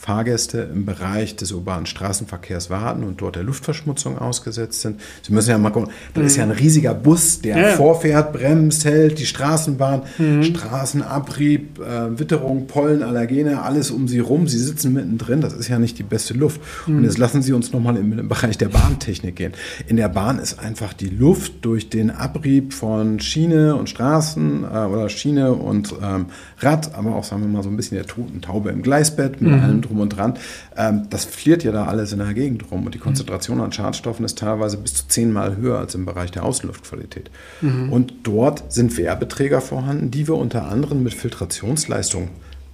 [0.00, 4.98] Fahrgäste im Bereich des urbanen Straßenverkehrs warten und dort der Luftverschmutzung ausgesetzt sind.
[5.20, 7.68] Sie müssen ja mal gucken, das ist ja ein riesiger Bus, der ja.
[7.76, 10.42] vorfährt, bremst, hält, die Straßenbahn, mhm.
[10.42, 14.48] Straßenabrieb, äh, Witterung, Pollen, Allergene, alles um sie rum.
[14.48, 16.62] Sie sitzen mittendrin, das ist ja nicht die beste Luft.
[16.86, 16.96] Mhm.
[16.96, 19.52] Und jetzt lassen Sie uns nochmal im, im Bereich der Bahntechnik gehen.
[19.86, 24.66] In der Bahn ist einfach die Luft durch den Abrieb von Schiene und Straßen äh,
[24.66, 26.26] oder Schiene und ähm,
[26.58, 29.52] Rad, aber auch, sagen wir mal, so ein bisschen der toten Taube im Gleisbett mit
[29.52, 29.60] mhm.
[29.60, 30.34] allem drum und dran.
[30.76, 33.02] Ähm, das fliert ja da alles in der Gegend rum und die mhm.
[33.02, 37.30] Konzentration an Schadstoffen ist teilweise bis zu zehnmal höher als im Bereich der Außenluftqualität.
[37.60, 37.92] Mhm.
[37.92, 42.28] Und dort sind Werbeträger vorhanden, die wir unter anderem mit Filtrationsleistung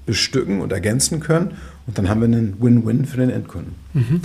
[0.04, 1.56] bestücken und ergänzen können.
[1.86, 3.74] Und dann haben wir einen Win-Win für den Endkunden.
[3.92, 4.20] Mhm.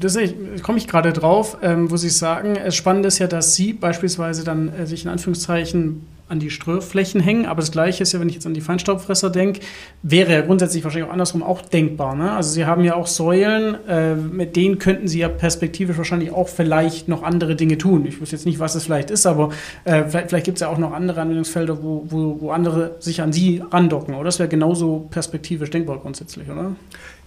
[0.00, 0.18] Das
[0.62, 4.44] komme ich gerade drauf, ähm, wo Sie sagen, es spannend ist ja, dass Sie beispielsweise
[4.44, 7.46] dann äh, sich in Anführungszeichen an die Ströflächen hängen.
[7.46, 9.60] Aber das Gleiche ist ja, wenn ich jetzt an die Feinstaubfresser denke,
[10.02, 12.14] wäre ja grundsätzlich wahrscheinlich auch andersrum auch denkbar.
[12.16, 12.32] Ne?
[12.32, 16.48] Also Sie haben ja auch Säulen, äh, mit denen könnten Sie ja perspektivisch wahrscheinlich auch
[16.48, 18.06] vielleicht noch andere Dinge tun.
[18.06, 19.50] Ich wüsste jetzt nicht, was es vielleicht ist, aber
[19.84, 23.22] äh, vielleicht, vielleicht gibt es ja auch noch andere Anwendungsfelder, wo, wo, wo andere sich
[23.22, 24.14] an Sie randocken.
[24.14, 26.74] Oder das wäre genauso perspektivisch denkbar grundsätzlich, oder?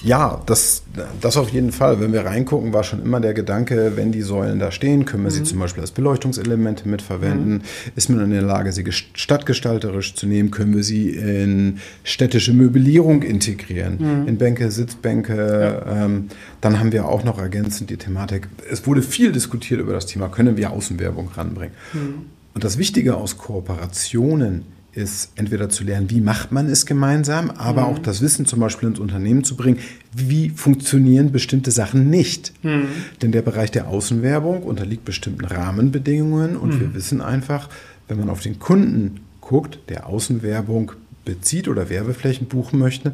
[0.02, 0.84] Ja, das,
[1.20, 2.00] das auf jeden Fall.
[2.00, 5.32] Wenn wir reingucken, war schon immer der Gedanke, wenn die Säulen da stehen, können wir
[5.32, 5.36] mhm.
[5.36, 7.56] sie zum Beispiel als Beleuchtungselemente mitverwenden.
[7.56, 7.62] Mhm.
[7.96, 13.24] Ist man in der Lage, sie stadtgestalterisch zu nehmen, können wir sie in städtische Möblierung
[13.24, 14.28] integrieren, mhm.
[14.28, 15.84] in Bänke, Sitzbänke.
[15.86, 16.06] Ja.
[16.06, 16.30] Ähm,
[16.62, 20.30] dann haben wir auch noch ergänzend die Thematik, es wurde viel diskutiert über das Thema,
[20.30, 21.76] können wir Außenwerbung ranbringen.
[21.94, 22.26] Mhm.
[22.54, 27.82] Und das Wichtige aus Kooperationen ist entweder zu lernen, wie macht man es gemeinsam, aber
[27.84, 27.88] mhm.
[27.88, 29.80] auch das Wissen zum Beispiel ins Unternehmen zu bringen,
[30.14, 32.54] wie funktionieren bestimmte Sachen nicht.
[32.64, 32.88] Mhm.
[33.22, 36.80] Denn der Bereich der Außenwerbung unterliegt bestimmten Rahmenbedingungen und mhm.
[36.80, 37.70] wir wissen einfach,
[38.08, 43.14] wenn man auf den Kunden guckt, der Außenwerbung bezieht oder Werbeflächen buchen möchte,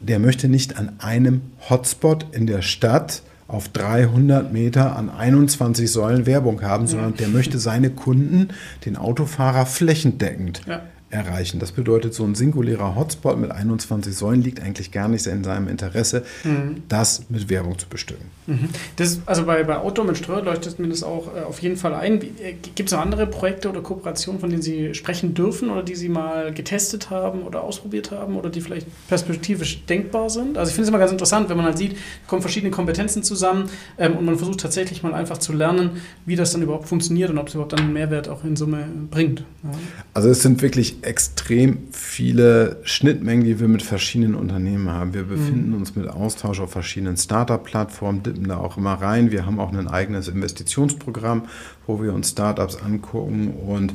[0.00, 6.26] der möchte nicht an einem Hotspot in der Stadt auf 300 Meter an 21 Säulen
[6.26, 8.48] Werbung haben, sondern der möchte seine Kunden,
[8.86, 10.82] den Autofahrer, flächendeckend ja
[11.12, 11.60] erreichen.
[11.60, 15.68] Das bedeutet, so ein singulärer Hotspot mit 21 Säulen liegt eigentlich gar nicht in seinem
[15.68, 16.82] Interesse, mhm.
[16.88, 18.26] das mit Werbung zu bestücken.
[18.46, 18.70] Mhm.
[18.96, 21.94] Das, also bei, bei Outdoor mit Steuer leuchtet mir das auch äh, auf jeden Fall
[21.94, 22.22] ein.
[22.22, 25.94] Äh, Gibt es noch andere Projekte oder Kooperationen, von denen Sie sprechen dürfen oder die
[25.94, 30.56] Sie mal getestet haben oder ausprobiert haben oder die vielleicht perspektivisch denkbar sind?
[30.56, 31.96] Also ich finde es immer ganz interessant, wenn man halt sieht,
[32.26, 36.52] kommen verschiedene Kompetenzen zusammen ähm, und man versucht tatsächlich mal einfach zu lernen, wie das
[36.52, 39.40] dann überhaupt funktioniert und ob es überhaupt dann einen Mehrwert auch in Summe bringt.
[39.62, 39.70] Ja.
[40.14, 45.14] Also es sind wirklich extrem viele Schnittmengen, die wir mit verschiedenen Unternehmen haben.
[45.14, 45.76] Wir befinden mhm.
[45.76, 49.30] uns mit Austausch auf verschiedenen Startup-Plattformen, dippen da auch immer rein.
[49.30, 51.46] Wir haben auch ein eigenes Investitionsprogramm,
[51.86, 53.94] wo wir uns Startups angucken und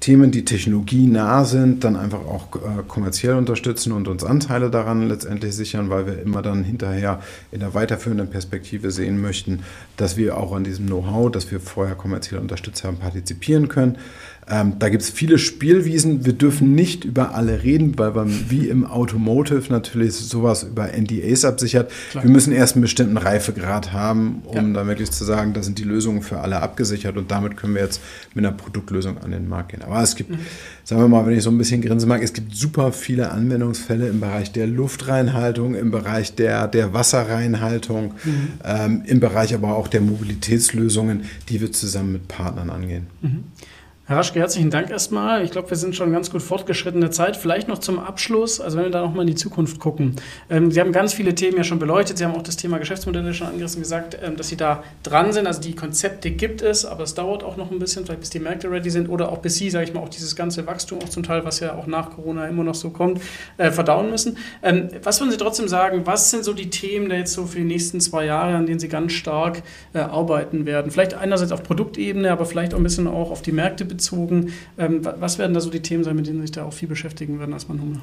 [0.00, 5.54] Themen, die technologienah sind, dann einfach auch äh, kommerziell unterstützen und uns Anteile daran letztendlich
[5.54, 7.20] sichern, weil wir immer dann hinterher
[7.50, 9.62] in der weiterführenden Perspektive sehen möchten,
[9.96, 13.96] dass wir auch an diesem Know-how, das wir vorher kommerziell unterstützt haben, partizipieren können.
[14.48, 16.24] Ähm, da gibt es viele Spielwiesen.
[16.24, 21.44] Wir dürfen nicht über alle reden, weil man wie im Automotive natürlich sowas über NDAs
[21.44, 21.90] absichert.
[22.10, 22.22] Klar.
[22.22, 24.82] Wir müssen erst einen bestimmten Reifegrad haben, um ja.
[24.82, 27.82] da wirklich zu sagen, da sind die Lösungen für alle abgesichert und damit können wir
[27.82, 28.00] jetzt
[28.34, 29.82] mit einer Produktlösung an den Markt gehen.
[29.82, 30.38] Aber es gibt, mhm.
[30.84, 34.06] sagen wir mal, wenn ich so ein bisschen grinsen mag, es gibt super viele Anwendungsfälle
[34.08, 38.48] im Bereich der Luftreinhaltung, im Bereich der, der Wasserreinhaltung, mhm.
[38.64, 43.08] ähm, im Bereich aber auch der Mobilitätslösungen, die wir zusammen mit Partnern angehen.
[43.22, 43.44] Mhm.
[44.08, 45.42] Herr Raschke, herzlichen Dank erstmal.
[45.42, 47.36] Ich glaube, wir sind schon ganz gut fortgeschrittene Zeit.
[47.36, 50.14] Vielleicht noch zum Abschluss, also wenn wir da nochmal in die Zukunft gucken.
[50.48, 52.16] Ähm, Sie haben ganz viele Themen ja schon beleuchtet.
[52.16, 55.48] Sie haben auch das Thema Geschäftsmodelle schon angerissen, gesagt, ähm, dass Sie da dran sind.
[55.48, 58.38] Also die Konzepte gibt es, aber es dauert auch noch ein bisschen, vielleicht bis die
[58.38, 61.08] Märkte ready sind oder auch bis Sie, sage ich mal, auch dieses ganze Wachstum auch
[61.08, 63.20] zum Teil, was ja auch nach Corona immer noch so kommt,
[63.56, 64.38] äh, verdauen müssen.
[64.62, 67.58] Ähm, was würden Sie trotzdem sagen, was sind so die Themen da jetzt so für
[67.58, 70.92] die nächsten zwei Jahre, an denen Sie ganz stark äh, arbeiten werden?
[70.92, 74.52] Vielleicht einerseits auf Produktebene, aber vielleicht auch ein bisschen auch auf die Märkte bezogen bezogen.
[74.78, 77.38] Ähm, was werden da so die Themen sein, mit denen sich da auch viel beschäftigen
[77.38, 78.00] werden als Mann Hummel?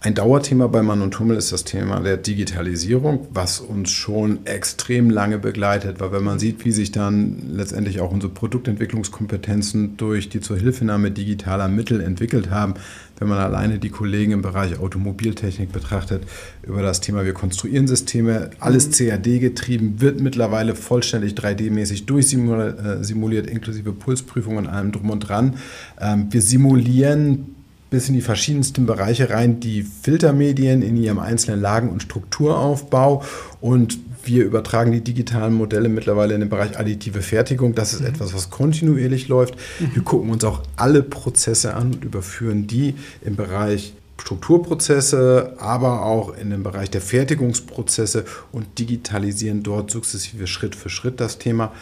[0.00, 5.10] Ein Dauerthema bei Mann und Hummel ist das Thema der Digitalisierung, was uns schon extrem
[5.10, 10.40] lange begleitet, weil wenn man sieht, wie sich dann letztendlich auch unsere Produktentwicklungskompetenzen durch die
[10.40, 12.74] Zuhilfenahme digitaler Mittel entwickelt haben,
[13.22, 16.24] wenn man alleine die Kollegen im Bereich Automobiltechnik betrachtet,
[16.64, 19.10] über das Thema, wir konstruieren Systeme, alles mhm.
[19.10, 25.54] CAD getrieben, wird mittlerweile vollständig 3D-mäßig durchsimuliert, äh, inklusive Pulsprüfungen und allem drum und dran.
[26.00, 27.54] Ähm, wir simulieren
[27.90, 33.22] bis in die verschiedensten Bereiche rein, die Filtermedien in ihrem einzelnen Lagen- und Strukturaufbau
[33.60, 37.74] und wir übertragen die digitalen Modelle mittlerweile in den Bereich additive Fertigung.
[37.74, 38.08] Das ist mhm.
[38.08, 39.56] etwas, was kontinuierlich läuft.
[39.80, 39.94] Mhm.
[39.94, 46.36] Wir gucken uns auch alle Prozesse an und überführen die im Bereich Strukturprozesse, aber auch
[46.36, 51.72] in dem Bereich der Fertigungsprozesse und digitalisieren dort sukzessive Schritt für Schritt das Thema.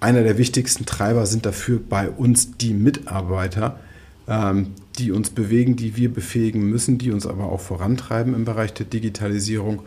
[0.00, 3.78] Einer der wichtigsten Treiber sind dafür bei uns die Mitarbeiter,
[4.26, 4.68] ähm,
[4.98, 8.86] die uns bewegen, die wir befähigen müssen, die uns aber auch vorantreiben im Bereich der
[8.86, 9.82] Digitalisierung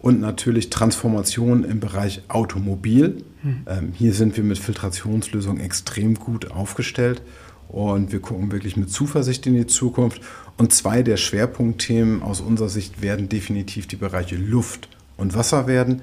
[0.00, 3.24] und natürlich Transformation im Bereich Automobil.
[3.42, 3.92] Hm.
[3.94, 7.22] hier sind wir mit Filtrationslösungen extrem gut aufgestellt
[7.68, 10.20] und wir gucken wirklich mit Zuversicht in die Zukunft.
[10.58, 16.02] Und zwei der Schwerpunktthemen aus unserer Sicht werden definitiv die Bereiche Luft und Wasser werden.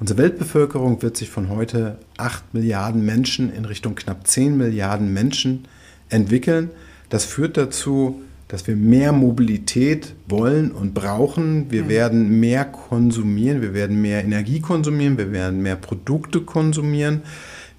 [0.00, 5.68] Unsere Weltbevölkerung wird sich von heute 8 Milliarden Menschen in Richtung knapp 10 Milliarden Menschen
[6.08, 6.70] entwickeln.
[7.10, 8.22] Das führt dazu,
[8.52, 11.70] dass wir mehr Mobilität wollen und brauchen.
[11.70, 11.88] Wir mhm.
[11.88, 17.22] werden mehr konsumieren, wir werden mehr Energie konsumieren, wir werden mehr Produkte konsumieren.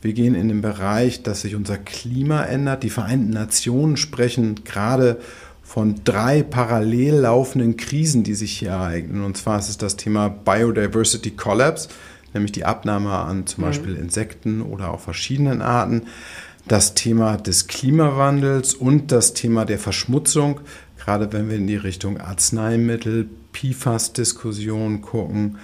[0.01, 2.82] Wir gehen in den Bereich, dass sich unser Klima ändert.
[2.82, 5.19] Die Vereinten Nationen sprechen gerade
[5.61, 9.24] von drei parallel laufenden Krisen, die sich hier ereignen.
[9.24, 11.89] Und zwar ist es das Thema Biodiversity Collapse,
[12.34, 13.67] nämlich die Abnahme an zum mhm.
[13.67, 16.07] Beispiel Insekten oder auch verschiedenen Arten
[16.66, 20.61] das Thema des Klimawandels und das Thema der Verschmutzung,
[20.97, 25.57] gerade wenn wir in die Richtung Arzneimittel, PFAS-Diskussion gucken,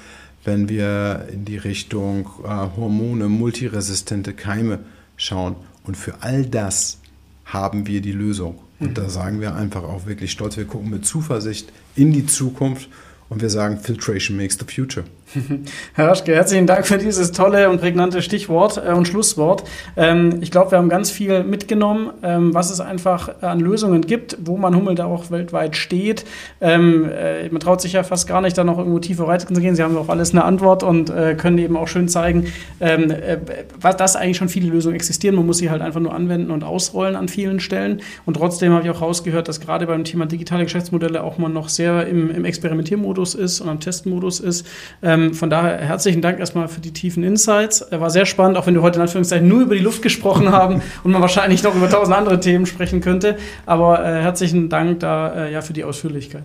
[0.44, 4.80] wenn wir in die Richtung äh, Hormone, multiresistente Keime
[5.18, 5.56] schauen.
[5.84, 7.00] Und für all das
[7.46, 8.60] haben wir die Lösung.
[8.80, 8.94] Und mhm.
[8.94, 12.90] da sagen wir einfach auch wirklich stolz, wir gucken mit Zuversicht in die Zukunft
[13.30, 15.06] Und wir sagen, Filtration makes the future.
[15.94, 19.64] Herr Raschke, herzlichen Dank für dieses tolle und prägnante Stichwort äh, und Schlusswort.
[19.96, 24.38] Ähm, ich glaube, wir haben ganz viel mitgenommen, ähm, was es einfach an Lösungen gibt,
[24.44, 26.26] wo man Hummel da auch weltweit steht.
[26.62, 29.76] Ähm, äh, man traut sich ja fast gar nicht, da noch irgendwo tiefer reinzugehen.
[29.76, 32.48] Sie haben auf alles eine Antwort und äh, können eben auch schön zeigen,
[32.80, 35.36] dass eigentlich schon viele Lösungen existieren.
[35.36, 38.02] Man muss sie halt einfach nur anwenden und ausrollen an vielen Stellen.
[38.26, 41.70] Und trotzdem habe ich auch rausgehört, dass gerade beim Thema digitale Geschäftsmodelle auch man noch
[41.70, 44.66] sehr im, im Experimentiermodus ist und am Testmodus ist.
[45.02, 47.86] Ähm, von daher herzlichen Dank erstmal für die tiefen Insights.
[47.92, 50.82] War sehr spannend, auch wenn wir heute in Anführungszeichen nur über die Luft gesprochen haben
[51.04, 53.38] und man wahrscheinlich noch über tausend andere Themen sprechen könnte.
[53.66, 56.44] Aber äh, herzlichen Dank da äh, ja für die Ausführlichkeit.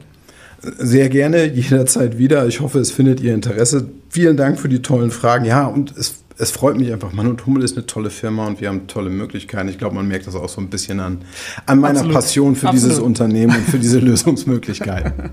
[0.79, 2.47] Sehr gerne, jederzeit wieder.
[2.47, 3.89] Ich hoffe, es findet Ihr Interesse.
[4.09, 5.45] Vielen Dank für die tollen Fragen.
[5.45, 7.13] Ja, und es es freut mich einfach.
[7.13, 9.69] Mann und Hummel ist eine tolle Firma und wir haben tolle Möglichkeiten.
[9.69, 11.19] Ich glaube, man merkt das auch so ein bisschen an,
[11.67, 12.15] an meiner Absolut.
[12.15, 12.91] Passion für Absolut.
[12.91, 15.31] dieses Unternehmen und für diese Lösungsmöglichkeiten.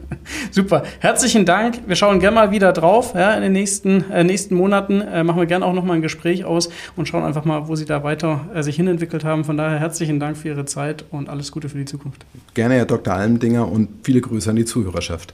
[0.51, 0.83] Super.
[0.99, 1.81] Herzlichen Dank.
[1.87, 3.13] Wir schauen gerne mal wieder drauf.
[3.15, 6.45] Ja, in den nächsten, äh, nächsten Monaten äh, machen wir gerne auch nochmal ein Gespräch
[6.45, 9.43] aus und schauen einfach mal, wo Sie da weiter äh, sich hinentwickelt haben.
[9.43, 12.25] Von daher herzlichen Dank für Ihre Zeit und alles Gute für die Zukunft.
[12.53, 13.13] Gerne, Herr Dr.
[13.13, 15.33] Almdinger, und viele Grüße an die Zuhörerschaft.